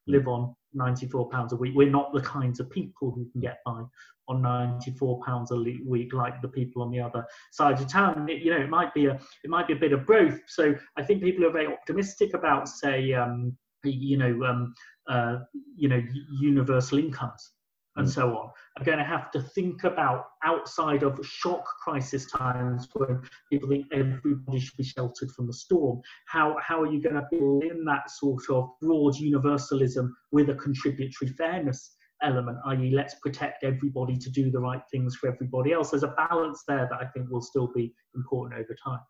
live 0.06 0.28
on 0.28 0.54
94 0.74 1.28
pounds 1.30 1.52
a 1.52 1.56
week. 1.56 1.72
We're 1.74 1.90
not 1.90 2.12
the 2.12 2.20
kinds 2.20 2.60
of 2.60 2.70
people 2.70 3.10
who 3.10 3.28
can 3.30 3.40
get 3.40 3.58
by 3.64 3.82
on 4.26 4.42
94 4.42 5.20
pounds 5.24 5.50
a 5.50 5.56
week 5.56 6.12
like 6.12 6.40
the 6.40 6.48
people 6.48 6.82
on 6.82 6.90
the 6.90 7.00
other 7.00 7.24
side 7.52 7.80
of 7.80 7.88
town. 7.88 8.28
It, 8.28 8.42
you 8.42 8.50
know, 8.50 8.60
it 8.60 8.70
might 8.70 8.94
be 8.94 9.06
a 9.06 9.14
it 9.44 9.50
might 9.50 9.66
be 9.66 9.74
a 9.74 9.76
bit 9.76 9.92
of 9.92 10.06
both. 10.06 10.38
So 10.48 10.74
I 10.96 11.02
think 11.02 11.22
people 11.22 11.44
are 11.46 11.50
very 11.50 11.66
optimistic 11.66 12.34
about, 12.34 12.68
say, 12.68 13.12
um, 13.12 13.56
you 13.84 14.16
know, 14.16 14.44
um, 14.44 14.74
uh, 15.08 15.38
you 15.76 15.88
know, 15.88 16.02
universal 16.40 16.98
incomes 16.98 17.53
and 17.96 18.06
mm. 18.06 18.10
so 18.10 18.36
on 18.36 18.50
are 18.78 18.84
going 18.84 18.98
to 18.98 19.04
have 19.04 19.30
to 19.30 19.40
think 19.40 19.84
about 19.84 20.26
outside 20.42 21.02
of 21.02 21.18
shock 21.24 21.64
crisis 21.82 22.26
times 22.30 22.88
when 22.94 23.22
people 23.50 23.68
think 23.68 23.86
everybody 23.92 24.58
should 24.58 24.76
be 24.76 24.84
sheltered 24.84 25.30
from 25.30 25.46
the 25.46 25.52
storm. 25.52 26.00
How, 26.26 26.56
how 26.60 26.82
are 26.82 26.92
you 26.92 27.00
going 27.00 27.14
to 27.14 27.26
build 27.30 27.62
in 27.62 27.84
that 27.84 28.10
sort 28.10 28.42
of 28.50 28.70
broad 28.80 29.14
universalism 29.16 30.14
with 30.32 30.50
a 30.50 30.54
contributory 30.54 31.30
fairness 31.30 31.94
element, 32.22 32.58
i.e., 32.66 32.90
let's 32.90 33.14
protect 33.22 33.62
everybody 33.62 34.16
to 34.16 34.30
do 34.30 34.50
the 34.50 34.60
right 34.60 34.82
things 34.90 35.14
for 35.14 35.28
everybody 35.28 35.72
else? 35.72 35.90
There's 35.90 36.02
a 36.02 36.14
balance 36.28 36.64
there 36.66 36.88
that 36.90 37.00
I 37.00 37.06
think 37.06 37.30
will 37.30 37.42
still 37.42 37.70
be 37.72 37.94
important 38.16 38.60
over 38.60 38.76
time. 38.84 39.00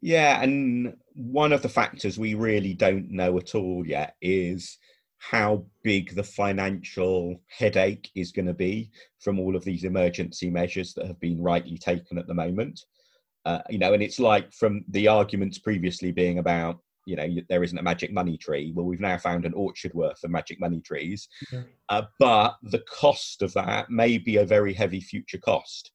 Yeah, 0.00 0.42
and 0.42 0.94
one 1.14 1.52
of 1.52 1.62
the 1.62 1.68
factors 1.68 2.18
we 2.18 2.34
really 2.34 2.74
don't 2.74 3.10
know 3.10 3.36
at 3.38 3.54
all 3.54 3.86
yet 3.86 4.14
is 4.20 4.78
how 5.18 5.64
big 5.82 6.14
the 6.14 6.22
financial 6.22 7.40
headache 7.48 8.10
is 8.14 8.32
going 8.32 8.46
to 8.46 8.54
be 8.54 8.90
from 9.18 9.38
all 9.38 9.56
of 9.56 9.64
these 9.64 9.84
emergency 9.84 10.50
measures 10.50 10.94
that 10.94 11.06
have 11.06 11.18
been 11.20 11.40
rightly 11.40 11.78
taken 11.78 12.18
at 12.18 12.26
the 12.26 12.34
moment. 12.34 12.84
Uh, 13.44 13.60
you 13.70 13.78
know, 13.78 13.92
and 13.92 14.02
it's 14.02 14.18
like 14.18 14.52
from 14.52 14.84
the 14.88 15.08
arguments 15.08 15.58
previously 15.58 16.12
being 16.12 16.38
about, 16.38 16.78
you 17.06 17.14
know, 17.14 17.28
there 17.48 17.62
isn't 17.62 17.78
a 17.78 17.82
magic 17.82 18.12
money 18.12 18.36
tree. 18.36 18.72
Well, 18.74 18.86
we've 18.86 19.00
now 19.00 19.16
found 19.16 19.46
an 19.46 19.54
orchard 19.54 19.94
worth 19.94 20.22
of 20.24 20.30
magic 20.30 20.60
money 20.60 20.80
trees, 20.80 21.28
uh, 21.88 22.02
but 22.18 22.56
the 22.64 22.82
cost 22.90 23.42
of 23.42 23.52
that 23.54 23.88
may 23.88 24.18
be 24.18 24.38
a 24.38 24.44
very 24.44 24.74
heavy 24.74 25.00
future 25.00 25.38
cost. 25.38 25.92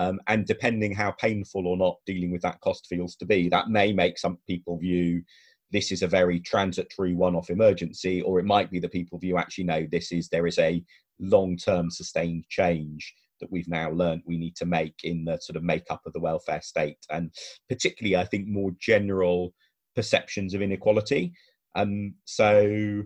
Um, 0.00 0.20
and 0.26 0.46
depending 0.46 0.94
how 0.94 1.12
painful 1.12 1.66
or 1.66 1.76
not 1.76 1.98
dealing 2.06 2.30
with 2.30 2.42
that 2.42 2.60
cost 2.60 2.86
feels 2.88 3.16
to 3.16 3.26
be, 3.26 3.48
that 3.48 3.68
may 3.68 3.92
make 3.92 4.18
some 4.18 4.38
people 4.46 4.78
view 4.78 5.22
this 5.70 5.92
is 5.92 6.02
a 6.02 6.08
very 6.08 6.40
transitory 6.40 7.14
one-off 7.14 7.50
emergency 7.50 8.22
or 8.22 8.38
it 8.38 8.44
might 8.44 8.70
be 8.70 8.78
that 8.78 8.92
people 8.92 9.18
view 9.18 9.36
actually 9.36 9.64
no 9.64 9.86
this 9.90 10.12
is 10.12 10.28
there 10.28 10.46
is 10.46 10.58
a 10.58 10.82
long-term 11.20 11.90
sustained 11.90 12.44
change 12.48 13.14
that 13.40 13.50
we've 13.50 13.68
now 13.68 13.90
learned 13.90 14.22
we 14.26 14.38
need 14.38 14.56
to 14.56 14.66
make 14.66 14.94
in 15.04 15.24
the 15.24 15.38
sort 15.40 15.56
of 15.56 15.62
makeup 15.62 16.00
of 16.06 16.12
the 16.12 16.20
welfare 16.20 16.60
state 16.62 16.98
and 17.10 17.32
particularly 17.68 18.16
i 18.16 18.24
think 18.24 18.46
more 18.46 18.72
general 18.80 19.52
perceptions 19.94 20.54
of 20.54 20.62
inequality. 20.62 21.32
Um, 21.74 22.14
so 22.24 23.02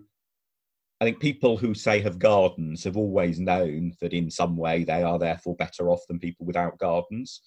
i 1.00 1.04
think 1.04 1.20
people 1.20 1.56
who 1.56 1.74
say 1.74 2.00
have 2.00 2.18
gardens 2.18 2.84
have 2.84 2.96
always 2.96 3.40
known 3.40 3.92
that 4.00 4.12
in 4.12 4.30
some 4.30 4.56
way 4.56 4.84
they 4.84 5.02
are 5.02 5.18
therefore 5.18 5.56
better 5.56 5.90
off 5.90 6.06
than 6.06 6.18
people 6.18 6.46
without 6.46 6.78
gardens 6.78 7.40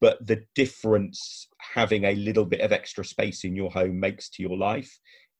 but 0.00 0.24
the 0.26 0.42
difference 0.54 1.48
having 1.58 2.04
a 2.04 2.14
little 2.14 2.44
bit 2.44 2.60
of 2.60 2.72
extra 2.72 3.04
space 3.04 3.44
in 3.44 3.56
your 3.56 3.70
home 3.70 3.98
makes 3.98 4.28
to 4.30 4.42
your 4.42 4.56
life 4.56 4.98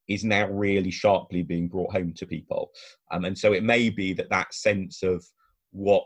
is 0.09 0.25
now 0.25 0.49
really 0.49 0.91
sharply 0.91 1.43
being 1.43 1.69
brought 1.69 1.93
home 1.93 2.13
to 2.15 2.27
people. 2.27 2.71
Um, 3.11 3.25
and 3.25 3.37
so 3.37 3.53
it 3.53 3.63
may 3.63 3.91
be 3.91 4.13
that 4.15 4.31
that 4.31 4.55
sense 4.55 5.03
of 5.03 5.25
what 5.73 6.05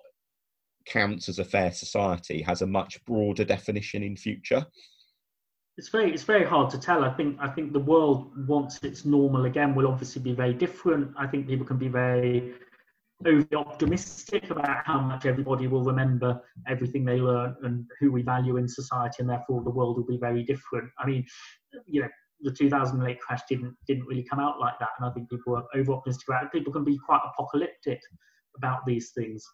counts 0.87 1.29
as 1.29 1.39
a 1.39 1.45
fair 1.45 1.73
society 1.73 2.43
has 2.43 2.63
a 2.63 2.67
much 2.67 3.05
broader 3.05 3.45
definition 3.45 4.03
in 4.03 4.17
future. 4.17 4.65
It's 5.77 5.89
very 5.89 6.13
it's 6.13 6.25
very 6.25 6.45
hard 6.45 6.69
to 6.71 6.79
tell. 6.79 7.05
I 7.05 7.11
think 7.11 7.39
i 7.41 7.49
think 7.49 7.73
the 7.73 7.79
world 7.79 8.33
once 8.49 8.79
it's 8.83 9.05
normal 9.05 9.47
again. 9.47 9.75
Will 9.75 9.87
obviously 9.87 10.21
be 10.21 10.33
very 10.33 10.53
different. 10.53 11.13
I 11.17 11.27
think 11.27 11.47
people 11.47 11.65
can 11.65 11.79
be 11.79 11.89
very 11.89 12.55
overly 13.27 13.55
optimistic 13.55 14.51
about 14.51 14.85
how 14.85 15.01
much 15.01 15.27
everybody 15.27 15.67
will 15.67 15.85
remember 15.85 16.41
everything 16.67 17.05
they 17.05 17.21
learn 17.21 17.55
and 17.63 17.85
who 17.99 18.11
we 18.13 18.23
value 18.23 18.57
in 18.57 18.69
society, 18.69 19.17
and 19.21 19.29
therefore 19.29 19.63
the 19.63 19.71
world 19.71 19.97
will 19.97 20.07
be 20.07 20.19
very 20.19 20.43
different. 20.43 20.91
I 20.99 21.07
mean, 21.07 21.25
you 21.87 22.03
know, 22.03 22.09
the 22.43 22.53
2008 22.53 23.21
crash 23.21 23.41
didn't 23.49 23.77
didn't 23.87 24.07
really 24.07 24.25
come 24.25 24.41
out 24.41 24.61
like 24.61 24.79
that, 24.81 24.91
and 24.99 25.09
I 25.09 25.13
think 25.13 25.29
people 25.29 25.57
are 25.57 25.65
over 25.75 25.93
optimistic 25.93 26.29
about 26.29 26.45
it. 26.45 26.53
People 26.53 26.73
can 26.73 26.85
be 26.85 26.99
quite 26.99 27.21
apocalyptic 27.25 28.01
about 28.57 28.85
these 28.87 29.11
things 29.11 29.45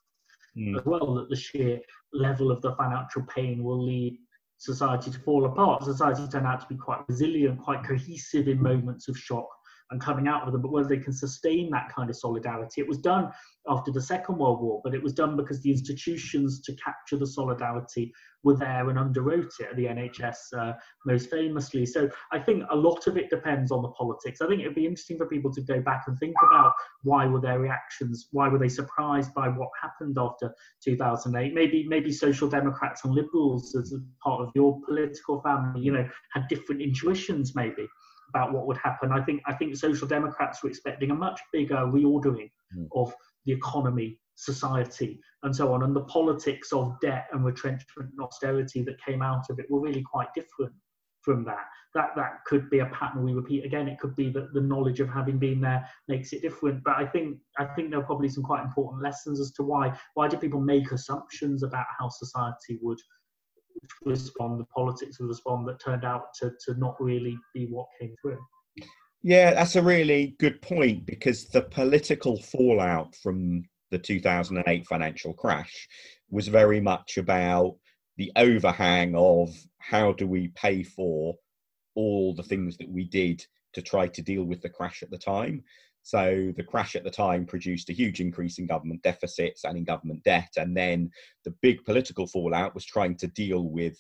mm. 0.56 0.78
as 0.78 0.84
well. 0.84 1.14
That 1.14 1.28
the 1.28 1.36
sheer 1.36 1.80
level 2.12 2.50
of 2.50 2.62
the 2.62 2.74
financial 2.76 3.22
pain 3.22 3.64
will 3.64 3.84
lead 3.84 4.18
society 4.58 5.10
to 5.10 5.18
fall 5.18 5.44
apart. 5.44 5.82
Society 5.84 6.26
turned 6.28 6.46
out 6.46 6.60
to 6.60 6.66
be 6.66 6.76
quite 6.76 7.00
resilient, 7.08 7.60
quite 7.60 7.84
cohesive 7.84 8.48
in 8.48 8.62
moments 8.62 9.08
of 9.08 9.18
shock 9.18 9.48
and 9.90 10.00
coming 10.00 10.26
out 10.26 10.46
of 10.46 10.52
them, 10.52 10.62
but 10.62 10.72
whether 10.72 10.88
they 10.88 10.98
can 10.98 11.12
sustain 11.12 11.70
that 11.70 11.92
kind 11.94 12.10
of 12.10 12.16
solidarity. 12.16 12.80
It 12.80 12.88
was 12.88 12.98
done 12.98 13.30
after 13.68 13.92
the 13.92 14.00
Second 14.00 14.38
World 14.38 14.60
War, 14.60 14.80
but 14.82 14.94
it 14.94 15.02
was 15.02 15.12
done 15.12 15.36
because 15.36 15.60
the 15.60 15.70
institutions 15.70 16.60
to 16.62 16.74
capture 16.76 17.16
the 17.16 17.26
solidarity 17.26 18.12
were 18.42 18.56
there 18.56 18.88
and 18.88 18.98
underwrote 18.98 19.52
it, 19.58 19.74
the 19.76 19.86
NHS 19.86 20.36
uh, 20.56 20.72
most 21.04 21.30
famously. 21.30 21.84
So 21.84 22.08
I 22.32 22.38
think 22.38 22.64
a 22.70 22.76
lot 22.76 23.06
of 23.06 23.16
it 23.16 23.28
depends 23.28 23.72
on 23.72 23.82
the 23.82 23.88
politics. 23.90 24.40
I 24.40 24.46
think 24.46 24.60
it'd 24.60 24.74
be 24.74 24.86
interesting 24.86 25.18
for 25.18 25.26
people 25.26 25.52
to 25.52 25.60
go 25.62 25.80
back 25.80 26.04
and 26.06 26.16
think 26.18 26.34
about 26.48 26.72
why 27.02 27.26
were 27.26 27.40
their 27.40 27.58
reactions, 27.58 28.28
why 28.30 28.48
were 28.48 28.58
they 28.58 28.68
surprised 28.68 29.34
by 29.34 29.48
what 29.48 29.70
happened 29.80 30.16
after 30.18 30.54
2008? 30.84 31.54
Maybe 31.54 31.86
maybe 31.88 32.12
social 32.12 32.48
democrats 32.48 33.04
and 33.04 33.14
liberals 33.14 33.74
as 33.74 33.92
part 34.22 34.40
of 34.40 34.50
your 34.54 34.80
political 34.86 35.40
family, 35.42 35.80
you 35.80 35.92
know, 35.92 36.08
had 36.32 36.46
different 36.48 36.82
intuitions 36.82 37.54
maybe 37.54 37.86
about 38.28 38.52
what 38.52 38.66
would 38.66 38.76
happen. 38.78 39.12
I 39.12 39.22
think 39.22 39.42
I 39.46 39.54
think 39.54 39.76
social 39.76 40.08
democrats 40.08 40.62
were 40.62 40.68
expecting 40.68 41.10
a 41.10 41.14
much 41.14 41.40
bigger 41.52 41.76
reordering 41.76 42.50
mm. 42.76 42.88
of 42.94 43.14
the 43.44 43.52
economy, 43.52 44.18
society, 44.34 45.20
and 45.42 45.54
so 45.54 45.72
on. 45.72 45.82
And 45.82 45.94
the 45.94 46.04
politics 46.04 46.72
of 46.72 46.98
debt 47.00 47.26
and 47.32 47.44
retrenchment 47.44 48.10
and 48.10 48.20
austerity 48.20 48.82
that 48.82 49.02
came 49.04 49.22
out 49.22 49.48
of 49.50 49.58
it 49.58 49.70
were 49.70 49.80
really 49.80 50.02
quite 50.02 50.28
different 50.34 50.72
from 51.22 51.44
that. 51.44 51.66
That 51.94 52.10
that 52.16 52.44
could 52.46 52.70
be 52.70 52.78
a 52.80 52.86
pattern 52.86 53.24
we 53.24 53.32
repeat 53.32 53.64
again. 53.64 53.88
It 53.88 53.98
could 53.98 54.14
be 54.14 54.30
that 54.30 54.52
the 54.52 54.60
knowledge 54.60 55.00
of 55.00 55.08
having 55.08 55.38
been 55.38 55.60
there 55.60 55.88
makes 56.08 56.32
it 56.32 56.42
different. 56.42 56.84
But 56.84 56.96
I 56.96 57.06
think 57.06 57.38
I 57.58 57.64
think 57.64 57.90
there 57.90 58.00
are 58.00 58.04
probably 58.10 58.28
some 58.28 58.44
quite 58.44 58.64
important 58.64 59.02
lessons 59.02 59.40
as 59.40 59.50
to 59.52 59.62
why 59.62 59.96
why 60.14 60.28
do 60.28 60.36
people 60.36 60.60
make 60.60 60.92
assumptions 60.92 61.62
about 61.62 61.86
how 61.98 62.08
society 62.08 62.78
would 62.82 63.00
respond, 64.04 64.60
the 64.60 64.64
politics 64.66 65.20
of 65.20 65.28
respond 65.28 65.68
that 65.68 65.80
turned 65.80 66.04
out 66.04 66.34
to, 66.40 66.50
to 66.66 66.78
not 66.78 66.96
really 67.00 67.36
be 67.54 67.66
what 67.66 67.86
came 68.00 68.14
through. 68.22 68.38
Yeah, 69.22 69.54
that's 69.54 69.76
a 69.76 69.82
really 69.82 70.36
good 70.38 70.62
point 70.62 71.06
because 71.06 71.46
the 71.46 71.62
political 71.62 72.40
fallout 72.40 73.14
from 73.16 73.64
the 73.90 73.98
2008 73.98 74.86
financial 74.86 75.32
crash 75.32 75.88
was 76.30 76.48
very 76.48 76.80
much 76.80 77.18
about 77.18 77.76
the 78.16 78.30
overhang 78.36 79.14
of 79.16 79.54
how 79.78 80.12
do 80.12 80.26
we 80.26 80.48
pay 80.48 80.82
for 80.82 81.34
all 81.94 82.34
the 82.34 82.42
things 82.42 82.76
that 82.76 82.88
we 82.88 83.04
did 83.04 83.44
to 83.72 83.82
try 83.82 84.06
to 84.08 84.22
deal 84.22 84.44
with 84.44 84.62
the 84.62 84.68
crash 84.68 85.02
at 85.02 85.10
the 85.10 85.18
time. 85.18 85.62
So 86.06 86.52
the 86.56 86.62
crash 86.62 86.94
at 86.94 87.02
the 87.02 87.10
time 87.10 87.44
produced 87.44 87.90
a 87.90 87.92
huge 87.92 88.20
increase 88.20 88.60
in 88.60 88.68
government 88.68 89.02
deficits 89.02 89.64
and 89.64 89.76
in 89.76 89.82
government 89.82 90.22
debt, 90.22 90.52
and 90.56 90.76
then 90.76 91.10
the 91.44 91.52
big 91.62 91.84
political 91.84 92.28
fallout 92.28 92.76
was 92.76 92.84
trying 92.84 93.16
to 93.16 93.26
deal 93.26 93.64
with 93.64 93.98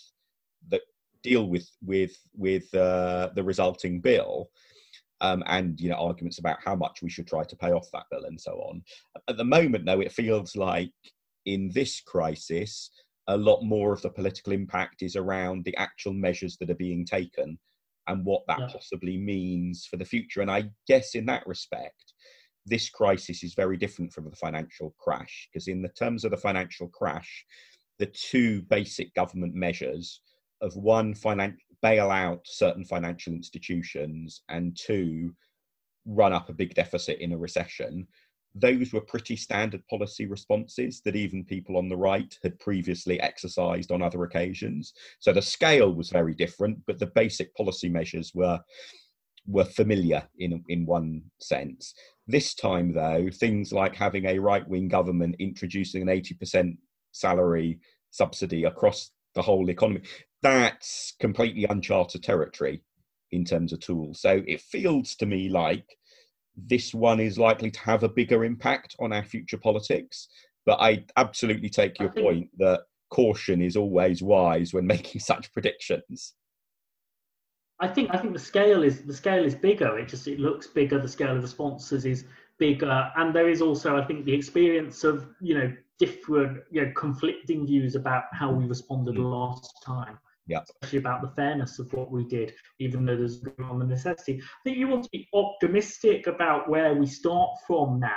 the 0.68 0.80
deal 1.24 1.48
with 1.48 1.68
with 1.82 2.16
with 2.32 2.72
uh, 2.76 3.30
the 3.34 3.42
resulting 3.42 4.00
bill. 4.00 4.50
Um, 5.20 5.42
and 5.46 5.80
you 5.80 5.88
know 5.88 5.96
arguments 5.96 6.38
about 6.38 6.58
how 6.64 6.76
much 6.76 7.02
we 7.02 7.10
should 7.10 7.26
try 7.26 7.42
to 7.42 7.56
pay 7.56 7.72
off 7.72 7.90
that 7.92 8.04
bill 8.08 8.26
and 8.26 8.40
so 8.40 8.52
on. 8.52 8.84
At 9.26 9.36
the 9.36 9.44
moment, 9.44 9.84
though, 9.84 10.00
it 10.00 10.12
feels 10.12 10.54
like 10.54 10.92
in 11.44 11.72
this 11.74 12.00
crisis, 12.00 12.88
a 13.26 13.36
lot 13.36 13.64
more 13.64 13.92
of 13.92 14.02
the 14.02 14.10
political 14.10 14.52
impact 14.52 15.02
is 15.02 15.16
around 15.16 15.64
the 15.64 15.76
actual 15.76 16.12
measures 16.12 16.56
that 16.58 16.70
are 16.70 16.76
being 16.76 17.04
taken 17.04 17.58
and 18.08 18.24
what 18.24 18.42
that 18.48 18.60
yeah. 18.60 18.68
possibly 18.72 19.16
means 19.16 19.86
for 19.86 19.96
the 19.96 20.04
future. 20.04 20.40
And 20.40 20.50
I 20.50 20.70
guess 20.86 21.14
in 21.14 21.26
that 21.26 21.46
respect, 21.46 22.12
this 22.64 22.90
crisis 22.90 23.42
is 23.42 23.54
very 23.54 23.76
different 23.76 24.12
from 24.12 24.24
the 24.24 24.36
financial 24.36 24.94
crash 24.98 25.48
because, 25.52 25.68
in 25.68 25.82
the 25.82 25.88
terms 25.88 26.24
of 26.24 26.32
the 26.32 26.36
financial 26.36 26.88
crash, 26.88 27.44
the 27.98 28.06
two 28.06 28.62
basic 28.62 29.14
government 29.14 29.54
measures 29.54 30.20
of 30.60 30.74
one, 30.76 31.14
finan- 31.14 31.56
bail 31.82 32.10
out 32.10 32.40
certain 32.44 32.84
financial 32.84 33.32
institutions, 33.32 34.42
and 34.48 34.76
two, 34.76 35.32
run 36.06 36.32
up 36.32 36.48
a 36.48 36.52
big 36.52 36.74
deficit 36.74 37.18
in 37.20 37.32
a 37.32 37.38
recession 37.38 38.06
those 38.58 38.92
were 38.92 39.00
pretty 39.00 39.36
standard 39.36 39.86
policy 39.88 40.26
responses 40.26 41.00
that 41.04 41.16
even 41.16 41.44
people 41.44 41.76
on 41.76 41.88
the 41.88 41.96
right 41.96 42.38
had 42.42 42.58
previously 42.58 43.20
exercised 43.20 43.92
on 43.92 44.02
other 44.02 44.24
occasions. 44.24 44.94
So 45.18 45.32
the 45.32 45.42
scale 45.42 45.92
was 45.92 46.10
very 46.10 46.34
different, 46.34 46.78
but 46.86 46.98
the 46.98 47.06
basic 47.06 47.54
policy 47.54 47.88
measures 47.88 48.32
were 48.34 48.60
were 49.46 49.64
familiar 49.64 50.26
in 50.38 50.64
in 50.68 50.86
one 50.86 51.22
sense. 51.40 51.94
This 52.26 52.54
time, 52.54 52.92
though, 52.92 53.28
things 53.30 53.72
like 53.72 53.94
having 53.94 54.26
a 54.26 54.38
right 54.38 54.66
wing 54.68 54.88
government 54.88 55.36
introducing 55.38 56.02
an 56.02 56.08
eighty 56.08 56.34
percent 56.34 56.76
salary 57.12 57.78
subsidy 58.10 58.64
across 58.64 59.10
the 59.34 59.42
whole 59.42 59.68
economy 59.68 60.00
that's 60.42 61.14
completely 61.18 61.64
uncharted 61.64 62.22
territory 62.22 62.82
in 63.32 63.44
terms 63.44 63.72
of 63.72 63.80
tools. 63.80 64.20
So 64.20 64.42
it 64.46 64.60
feels 64.60 65.16
to 65.16 65.26
me 65.26 65.48
like 65.48 65.84
this 66.56 66.94
one 66.94 67.20
is 67.20 67.38
likely 67.38 67.70
to 67.70 67.80
have 67.80 68.02
a 68.02 68.08
bigger 68.08 68.44
impact 68.44 68.96
on 69.00 69.12
our 69.12 69.24
future 69.24 69.58
politics. 69.58 70.28
But 70.64 70.80
I 70.80 71.04
absolutely 71.16 71.68
take 71.68 71.98
your 72.00 72.10
point 72.10 72.48
that 72.58 72.80
caution 73.10 73.62
is 73.62 73.76
always 73.76 74.22
wise 74.22 74.74
when 74.74 74.86
making 74.96 75.20
such 75.20 75.52
predictions. 75.52 76.34
I 77.78 77.88
think 77.88 78.10
I 78.12 78.16
think 78.16 78.32
the 78.32 78.38
scale 78.38 78.82
is 78.82 79.02
the 79.02 79.14
scale 79.14 79.44
is 79.44 79.54
bigger. 79.54 79.98
It 79.98 80.08
just 80.08 80.26
it 80.28 80.40
looks 80.40 80.66
bigger. 80.66 80.98
The 80.98 81.08
scale 81.08 81.36
of 81.36 81.42
responses 81.42 82.06
is 82.06 82.24
bigger, 82.58 83.12
and 83.16 83.34
there 83.34 83.50
is 83.50 83.60
also 83.60 83.96
I 83.98 84.04
think 84.04 84.24
the 84.24 84.32
experience 84.32 85.04
of 85.04 85.28
you 85.40 85.54
know 85.54 85.72
different 85.98 86.62
you 86.70 86.82
know 86.82 86.92
conflicting 86.96 87.66
views 87.66 87.94
about 87.94 88.24
how 88.32 88.50
we 88.50 88.64
responded 88.64 89.16
mm. 89.16 89.30
last 89.30 89.82
time. 89.84 90.18
Yeah. 90.46 90.60
Especially 90.62 90.98
about 90.98 91.22
the 91.22 91.30
fairness 91.30 91.78
of 91.78 91.92
what 91.92 92.10
we 92.10 92.24
did, 92.24 92.54
even 92.78 93.04
though 93.04 93.16
there's 93.16 93.42
on 93.62 93.78
the 93.80 93.84
necessity. 93.84 94.40
I 94.40 94.62
think 94.64 94.78
you 94.78 94.88
want 94.88 95.04
to 95.04 95.10
be 95.10 95.28
optimistic 95.34 96.26
about 96.26 96.68
where 96.68 96.94
we 96.94 97.06
start 97.06 97.50
from 97.66 97.98
now. 97.98 98.12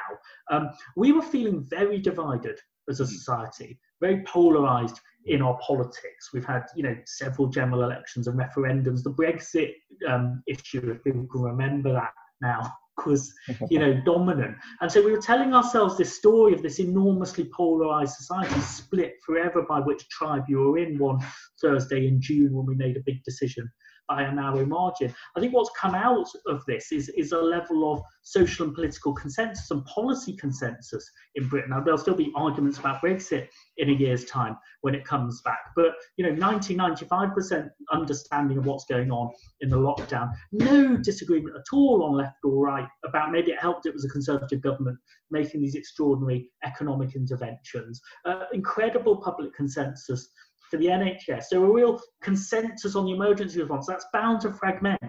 Um, 0.51 0.69
we 0.95 1.11
were 1.11 1.23
feeling 1.23 1.65
very 1.67 1.99
divided 1.99 2.59
as 2.87 2.99
a 2.99 3.03
mm. 3.03 3.07
society, 3.07 3.79
very 3.99 4.23
polarized 4.23 4.99
in 5.25 5.41
our 5.41 5.57
politics. 5.65 6.29
We've 6.33 6.45
had, 6.45 6.65
you 6.75 6.83
know, 6.83 6.95
several 7.05 7.47
general 7.47 7.83
elections 7.83 8.27
and 8.27 8.39
referendums. 8.39 9.03
The 9.03 9.11
Brexit 9.11 9.73
um, 10.07 10.43
issue, 10.47 10.91
if 10.91 11.03
people 11.03 11.27
can 11.31 11.41
remember 11.41 11.93
that 11.93 12.11
now, 12.41 12.71
was, 13.06 13.34
you 13.69 13.80
know, 13.80 13.99
dominant. 14.06 14.58
And 14.82 14.91
so 14.91 15.04
we 15.04 15.12
were 15.12 15.21
telling 15.21 15.54
ourselves 15.54 15.97
this 15.97 16.15
story 16.15 16.54
of 16.54 16.62
this 16.62 16.80
enormously 16.80 17.49
polarized 17.56 18.15
society, 18.15 18.60
split 18.62 19.13
forever 19.25 19.65
by 19.67 19.80
which 19.80 20.08
tribe 20.10 20.43
you 20.47 20.60
were 20.60 20.78
in 20.78 20.97
one 20.97 21.19
Thursday 21.62 22.08
in 22.08 22.21
June 22.21 22.54
when 22.54 22.65
we 22.65 22.75
made 22.75 22.97
a 22.97 23.04
big 23.06 23.23
decision 23.23 23.69
by 24.10 24.24
a 24.24 24.32
narrow 24.34 24.65
margin. 24.65 25.13
I 25.38 25.39
think 25.39 25.54
what's 25.54 25.69
come 25.80 25.95
out 25.95 26.28
of 26.48 26.65
this 26.65 26.91
is, 26.91 27.10
is 27.10 27.32
a 27.32 27.38
level 27.38 27.93
of 27.93 28.02
social 28.24 28.65
and 28.65 28.76
political 28.76 29.13
consensus 29.13 29.69
and 29.72 29.86
policy 29.86 30.36
consensus 30.36 31.10
in 31.36 31.48
Britain. 31.48 31.69
Now, 31.69 31.82
there'll 31.82 32.00
still 32.00 32.15
be 32.15 32.34
arguments 32.36 32.80
about 32.80 33.02
Brexit 33.02 33.48
in 33.78 33.89
a 33.89 33.93
year's 33.93 34.26
time 34.26 34.58
when 34.82 34.95
it 34.95 35.06
comes 35.06 35.41
back, 35.41 35.60
but 35.76 35.93
you 36.17 36.26
know, 36.26 36.34
90, 36.34 36.76
95% 36.76 37.69
understanding 37.91 38.58
of 38.58 38.65
what's 38.65 38.86
going 38.86 39.12
on 39.12 39.32
in 39.62 39.69
the 39.69 39.78
lockdown. 39.78 40.32
No 40.52 40.98
disagreement 40.98 41.56
at 41.56 41.65
all 41.72 42.04
on 42.04 42.13
left 42.13 42.38
or 42.43 42.63
right 42.63 42.88
about 43.06 43.32
maybe 43.32 43.52
it 43.52 43.60
helped 43.60 43.86
it 43.86 43.93
was 43.93 44.06
a 44.06 44.10
conservative 44.10 44.62
government 44.62 44.98
making 45.32 45.62
these 45.62 45.76
extraordinary 45.76 46.50
economic 46.63 47.15
interventions. 47.15 48.02
Uh, 48.26 48.45
incredible 48.54 49.17
public 49.17 49.54
consensus 49.54 50.30
for 50.69 50.77
the 50.77 50.88
NHS. 50.88 51.45
So 51.45 51.63
a 51.63 51.71
real 51.71 51.99
consensus 52.21 52.95
on 52.95 53.05
the 53.05 53.13
emergency 53.13 53.60
response. 53.60 53.88
That's 53.88 54.05
bound 54.13 54.41
to 54.41 54.53
fragment 54.53 54.99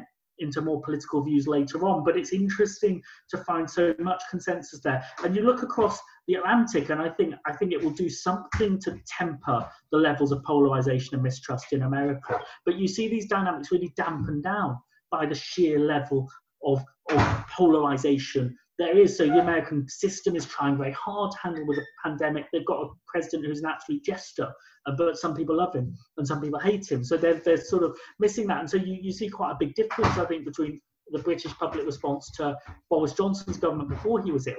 into 0.40 0.62
more 0.62 0.81
political 0.83 1.23
views 1.23 1.46
later 1.46 1.87
on, 1.87 2.03
but 2.03 2.16
it's 2.16 2.33
interesting 2.33 3.03
to 3.29 3.38
find 3.38 3.68
so 3.68 3.94
much 3.99 4.23
consensus 4.31 4.81
there. 4.81 5.05
And 5.23 5.37
you 5.37 5.42
look 5.42 5.62
across 5.62 5.99
the 6.27 6.35
Atlantic, 6.35 6.90
and 6.90 7.01
I 7.01 7.11
think 7.11 7.35
I 7.46 7.53
think 7.53 7.73
it 7.73 7.83
will 7.83 7.90
do 7.90 8.09
something 8.09 8.81
to 8.81 8.99
temper 9.07 9.68
the 9.92 9.99
levels 9.99 10.33
of 10.33 10.42
polarization 10.44 11.14
and 11.14 11.23
mistrust 11.23 11.73
in 11.73 11.83
America. 11.83 12.40
But 12.64 12.77
you 12.77 12.88
see 12.88 13.09
these 13.09 13.29
dynamics 13.29 13.70
really 13.70 13.92
dampened 13.96 14.42
down 14.42 14.79
by 15.11 15.27
the 15.27 15.35
sheer 15.35 15.79
level 15.79 16.31
of, 16.64 16.83
of 17.11 17.44
polarization 17.57 18.57
there 18.81 18.97
is. 18.97 19.16
So 19.16 19.27
the 19.27 19.40
American 19.40 19.87
system 19.88 20.35
is 20.35 20.47
trying 20.47 20.79
very 20.79 20.93
hard 20.93 21.31
to 21.33 21.38
handle 21.38 21.66
with 21.66 21.79
a 21.79 21.85
pandemic. 22.03 22.47
They've 22.51 22.64
got 22.64 22.83
a 22.83 22.88
president 23.07 23.47
who's 23.47 23.61
an 23.61 23.66
absolute 23.66 24.03
jester, 24.03 24.51
uh, 24.87 24.93
but 24.97 25.19
some 25.19 25.37
people 25.37 25.57
love 25.57 25.75
him 25.75 25.95
and 26.16 26.27
some 26.27 26.40
people 26.40 26.59
hate 26.59 26.90
him. 26.90 27.05
So 27.05 27.19
they're, 27.19 27.40
they're 27.45 27.59
sort 27.59 27.83
of 27.83 27.95
missing 28.19 28.47
that. 28.47 28.61
And 28.61 28.71
so 28.71 28.79
you, 28.79 28.97
you 29.01 29.12
see 29.12 29.29
quite 29.29 29.53
a 29.53 29.57
big 29.61 29.75
difference, 29.75 30.16
I 30.16 30.25
think, 30.25 30.47
between 30.47 30.81
the 31.12 31.19
British 31.19 31.53
public 31.59 31.85
response 31.85 32.31
to 32.37 32.57
Boris 32.88 33.12
Johnson's 33.12 33.59
government 33.59 33.90
before 33.90 34.23
he 34.23 34.33
was 34.33 34.47
ill, 34.47 34.55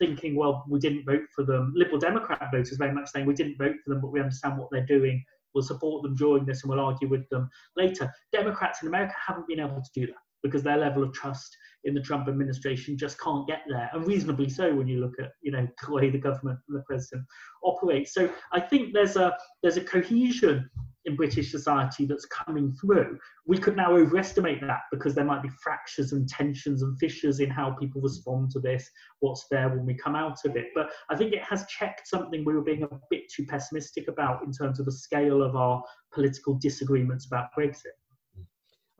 thinking, 0.00 0.34
well, 0.34 0.64
we 0.68 0.80
didn't 0.80 1.04
vote 1.06 1.22
for 1.32 1.44
them. 1.44 1.72
Liberal 1.76 2.00
Democrat 2.00 2.40
voters 2.50 2.76
very 2.76 2.92
much 2.92 3.08
saying 3.10 3.24
we 3.24 3.34
didn't 3.34 3.56
vote 3.56 3.76
for 3.84 3.90
them, 3.90 4.00
but 4.00 4.10
we 4.10 4.18
understand 4.18 4.58
what 4.58 4.68
they're 4.72 4.86
doing. 4.86 5.24
We'll 5.54 5.62
support 5.62 6.02
them 6.02 6.16
during 6.16 6.44
this 6.44 6.64
and 6.64 6.70
we'll 6.70 6.84
argue 6.84 7.08
with 7.08 7.28
them 7.28 7.48
later. 7.76 8.12
Democrats 8.32 8.82
in 8.82 8.88
America 8.88 9.14
haven't 9.24 9.46
been 9.46 9.60
able 9.60 9.80
to 9.80 9.90
do 9.94 10.06
that 10.06 10.16
because 10.42 10.62
their 10.62 10.76
level 10.76 11.04
of 11.04 11.12
trust 11.12 11.56
in 11.84 11.94
the 11.94 12.00
Trump 12.00 12.28
administration 12.28 12.96
just 12.96 13.20
can't 13.20 13.46
get 13.46 13.62
there, 13.68 13.90
and 13.92 14.06
reasonably 14.06 14.48
so 14.48 14.74
when 14.74 14.88
you 14.88 15.00
look 15.00 15.14
at 15.18 15.32
you 15.42 15.52
know 15.52 15.66
the 15.86 15.92
way 15.92 16.10
the 16.10 16.18
government 16.18 16.58
and 16.68 16.78
the 16.78 16.82
president 16.82 17.24
operate. 17.62 18.08
So 18.08 18.30
I 18.52 18.60
think 18.60 18.92
there's 18.92 19.16
a 19.16 19.36
there's 19.62 19.76
a 19.76 19.84
cohesion 19.84 20.68
in 21.06 21.16
British 21.16 21.50
society 21.50 22.06
that's 22.06 22.26
coming 22.26 22.72
through. 22.80 23.18
We 23.46 23.58
could 23.58 23.76
now 23.76 23.94
overestimate 23.94 24.60
that 24.62 24.80
because 24.90 25.14
there 25.14 25.24
might 25.24 25.42
be 25.42 25.50
fractures 25.62 26.12
and 26.12 26.28
tensions 26.28 26.82
and 26.82 26.98
fissures 26.98 27.40
in 27.40 27.50
how 27.50 27.72
people 27.72 28.00
respond 28.00 28.50
to 28.52 28.60
this, 28.60 28.90
what's 29.20 29.46
there 29.50 29.68
when 29.68 29.84
we 29.84 29.94
come 29.94 30.16
out 30.16 30.38
of 30.44 30.56
it. 30.56 30.68
But 30.74 30.90
I 31.10 31.16
think 31.16 31.32
it 31.32 31.42
has 31.42 31.66
checked 31.66 32.08
something 32.08 32.44
we 32.44 32.54
were 32.54 32.62
being 32.62 32.84
a 32.84 32.88
bit 33.10 33.24
too 33.30 33.44
pessimistic 33.46 34.08
about 34.08 34.44
in 34.44 34.52
terms 34.52 34.80
of 34.80 34.86
the 34.86 34.92
scale 34.92 35.42
of 35.42 35.56
our 35.56 35.82
political 36.12 36.54
disagreements 36.54 37.26
about 37.26 37.48
Brexit. 37.58 37.96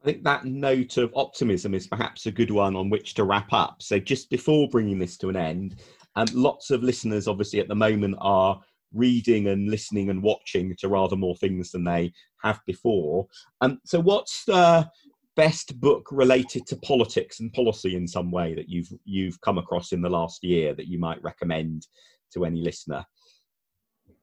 I 0.05 0.07
think 0.09 0.25
that 0.25 0.45
note 0.45 0.99
of 0.99 1.15
optimism 1.17 1.73
is 1.73 1.87
perhaps 1.87 2.27
a 2.27 2.31
good 2.31 2.51
one 2.51 2.77
on 2.77 2.91
which 2.91 3.15
to 3.15 3.25
wrap 3.25 3.51
up. 3.55 3.77
So, 3.81 3.99
just 3.99 4.29
before 4.29 4.69
bringing 4.69 4.99
this 4.99 5.17
to 5.19 5.31
an 5.31 5.37
end, 5.37 5.77
um, 6.15 6.27
lots 6.35 6.71
of 6.71 6.83
listeners 6.83 7.27
obviously 7.27 7.59
at 7.59 7.69
the 7.69 7.75
moment 7.75 8.17
are 8.21 8.61
reading 8.93 9.49
and 9.49 9.71
listening 9.71 10.11
and 10.11 10.23
watching 10.23 10.77
to 10.77 10.89
rather 10.89 11.17
more 11.17 11.37
things 11.37 11.71
than 11.71 11.85
they 11.85 12.13
have 12.43 12.61
before. 12.67 13.27
Um, 13.63 13.81
so, 13.87 13.99
what's 13.99 14.45
the 14.45 14.91
best 15.37 15.81
book 15.81 16.07
related 16.11 16.67
to 16.67 16.77
politics 16.77 17.41
and 17.41 17.51
policy 17.55 17.97
in 17.97 18.07
some 18.07 18.31
way 18.31 18.55
that 18.55 18.69
you've 18.69 18.93
you've 19.07 19.41
come 19.41 19.57
across 19.57 19.93
in 19.93 20.03
the 20.03 20.11
last 20.11 20.45
year 20.45 20.75
that 20.75 20.87
you 20.87 20.99
might 20.99 21.23
recommend 21.23 21.87
to 22.35 22.45
any 22.45 22.61
listener? 22.61 23.07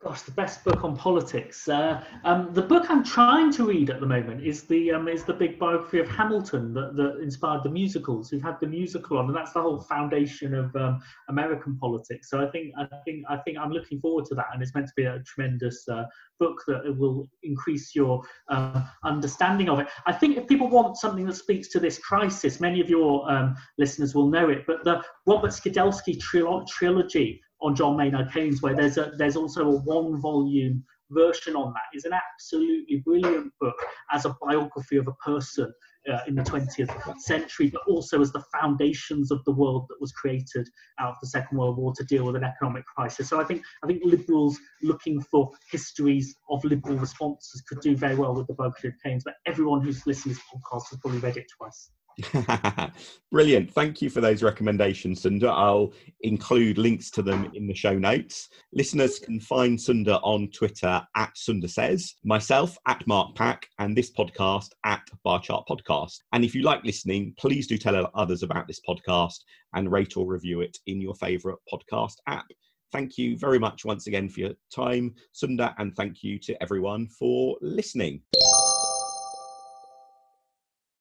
Gosh, 0.03 0.23
the 0.23 0.31
best 0.31 0.63
book 0.63 0.83
on 0.83 0.97
politics. 0.97 1.67
Uh, 1.67 2.03
um, 2.23 2.51
the 2.53 2.61
book 2.63 2.89
I'm 2.89 3.03
trying 3.03 3.51
to 3.51 3.65
read 3.65 3.91
at 3.91 3.99
the 3.99 4.07
moment 4.07 4.43
is 4.43 4.63
the 4.63 4.93
um, 4.93 5.07
is 5.07 5.25
the 5.25 5.33
big 5.33 5.59
biography 5.59 5.99
of 5.99 6.09
Hamilton 6.09 6.73
that, 6.73 6.95
that 6.95 7.19
inspired 7.21 7.61
the 7.63 7.69
musicals. 7.69 8.31
We've 8.31 8.41
had 8.41 8.59
the 8.59 8.65
musical 8.65 9.19
on, 9.19 9.27
and 9.27 9.35
that's 9.35 9.53
the 9.53 9.61
whole 9.61 9.79
foundation 9.79 10.55
of 10.55 10.75
um, 10.75 11.03
American 11.29 11.77
politics. 11.77 12.31
So 12.31 12.41
I 12.41 12.49
think 12.49 12.73
I 12.79 12.87
think 13.05 13.25
I 13.29 13.37
think 13.37 13.59
I'm 13.59 13.69
looking 13.69 14.01
forward 14.01 14.25
to 14.25 14.35
that, 14.35 14.47
and 14.51 14.63
it's 14.63 14.73
meant 14.73 14.87
to 14.87 14.93
be 14.95 15.03
a 15.03 15.19
tremendous 15.19 15.87
uh, 15.87 16.05
book 16.39 16.63
that 16.65 16.97
will 16.97 17.29
increase 17.43 17.93
your 17.93 18.23
uh, 18.49 18.83
understanding 19.03 19.69
of 19.69 19.81
it. 19.81 19.87
I 20.07 20.13
think 20.13 20.35
if 20.35 20.47
people 20.47 20.67
want 20.67 20.97
something 20.97 21.27
that 21.27 21.35
speaks 21.35 21.67
to 21.69 21.79
this 21.79 21.99
crisis, 21.99 22.59
many 22.59 22.81
of 22.81 22.89
your 22.89 23.31
um, 23.31 23.55
listeners 23.77 24.15
will 24.15 24.31
know 24.31 24.49
it, 24.49 24.63
but 24.65 24.83
the 24.83 25.03
Robert 25.27 25.51
Skidelsky 25.51 26.19
trilogy 26.19 27.39
on 27.61 27.75
John 27.75 27.97
Maynard 27.97 28.33
Keynes, 28.33 28.61
where 28.61 28.75
there's 28.75 28.97
a 28.97 29.11
there's 29.17 29.35
also 29.35 29.67
a 29.67 29.81
one 29.81 30.19
volume 30.19 30.83
version 31.11 31.55
on 31.55 31.73
that. 31.73 31.97
is 31.97 32.05
an 32.05 32.13
absolutely 32.13 33.01
brilliant 33.05 33.51
book 33.59 33.75
as 34.11 34.25
a 34.25 34.35
biography 34.41 34.97
of 34.97 35.07
a 35.07 35.13
person 35.13 35.71
uh, 36.11 36.19
in 36.27 36.35
the 36.35 36.41
20th 36.41 37.19
century, 37.19 37.69
but 37.69 37.81
also 37.87 38.21
as 38.21 38.31
the 38.31 38.43
foundations 38.59 39.31
of 39.31 39.43
the 39.45 39.51
world 39.51 39.85
that 39.89 40.01
was 40.01 40.11
created 40.13 40.67
out 40.99 41.11
of 41.11 41.15
the 41.21 41.27
Second 41.27 41.57
World 41.57 41.77
War 41.77 41.93
to 41.95 42.03
deal 42.05 42.25
with 42.25 42.35
an 42.35 42.43
economic 42.43 42.85
crisis. 42.85 43.29
So 43.29 43.39
I 43.39 43.43
think 43.43 43.63
I 43.83 43.87
think 43.87 44.01
liberals 44.03 44.57
looking 44.81 45.21
for 45.21 45.51
histories 45.69 46.35
of 46.49 46.63
liberal 46.63 46.97
responses 46.97 47.61
could 47.67 47.81
do 47.81 47.95
very 47.95 48.15
well 48.15 48.33
with 48.33 48.47
the 48.47 48.53
biography 48.53 48.87
of 48.87 48.93
Keynes. 49.03 49.23
But 49.23 49.35
everyone 49.45 49.81
who's 49.81 50.07
listening 50.07 50.35
to 50.35 50.41
this 50.41 50.47
podcast 50.53 50.89
has 50.89 50.99
probably 50.99 51.19
read 51.19 51.37
it 51.37 51.45
twice. 51.57 51.91
Brilliant. 53.31 53.71
Thank 53.71 54.01
you 54.01 54.09
for 54.09 54.21
those 54.21 54.43
recommendations, 54.43 55.21
Sunder. 55.21 55.49
I'll 55.49 55.93
include 56.21 56.77
links 56.77 57.09
to 57.11 57.21
them 57.21 57.51
in 57.53 57.67
the 57.67 57.73
show 57.73 57.97
notes. 57.97 58.49
Listeners 58.73 59.19
can 59.19 59.39
find 59.39 59.79
Sunder 59.79 60.19
on 60.23 60.49
Twitter 60.49 61.01
at 61.15 61.37
Sunder 61.37 61.67
Says, 61.67 62.15
myself 62.23 62.77
at 62.87 63.05
Mark 63.07 63.35
Pack, 63.35 63.67
and 63.79 63.95
this 63.95 64.11
podcast 64.11 64.69
at 64.85 65.07
Bar 65.23 65.41
Chart 65.41 65.65
Podcast. 65.69 66.19
And 66.33 66.43
if 66.43 66.53
you 66.53 66.63
like 66.63 66.83
listening, 66.83 67.33
please 67.37 67.67
do 67.67 67.77
tell 67.77 68.09
others 68.13 68.43
about 68.43 68.67
this 68.67 68.81
podcast 68.87 69.39
and 69.73 69.91
rate 69.91 70.17
or 70.17 70.25
review 70.25 70.61
it 70.61 70.77
in 70.87 71.01
your 71.01 71.15
favourite 71.15 71.57
podcast 71.71 72.15
app. 72.27 72.45
Thank 72.91 73.17
you 73.17 73.37
very 73.37 73.57
much 73.57 73.85
once 73.85 74.07
again 74.07 74.27
for 74.27 74.41
your 74.41 74.53
time, 74.73 75.15
Sunder, 75.31 75.73
and 75.77 75.95
thank 75.95 76.23
you 76.23 76.37
to 76.39 76.61
everyone 76.61 77.07
for 77.07 77.57
listening. 77.61 78.21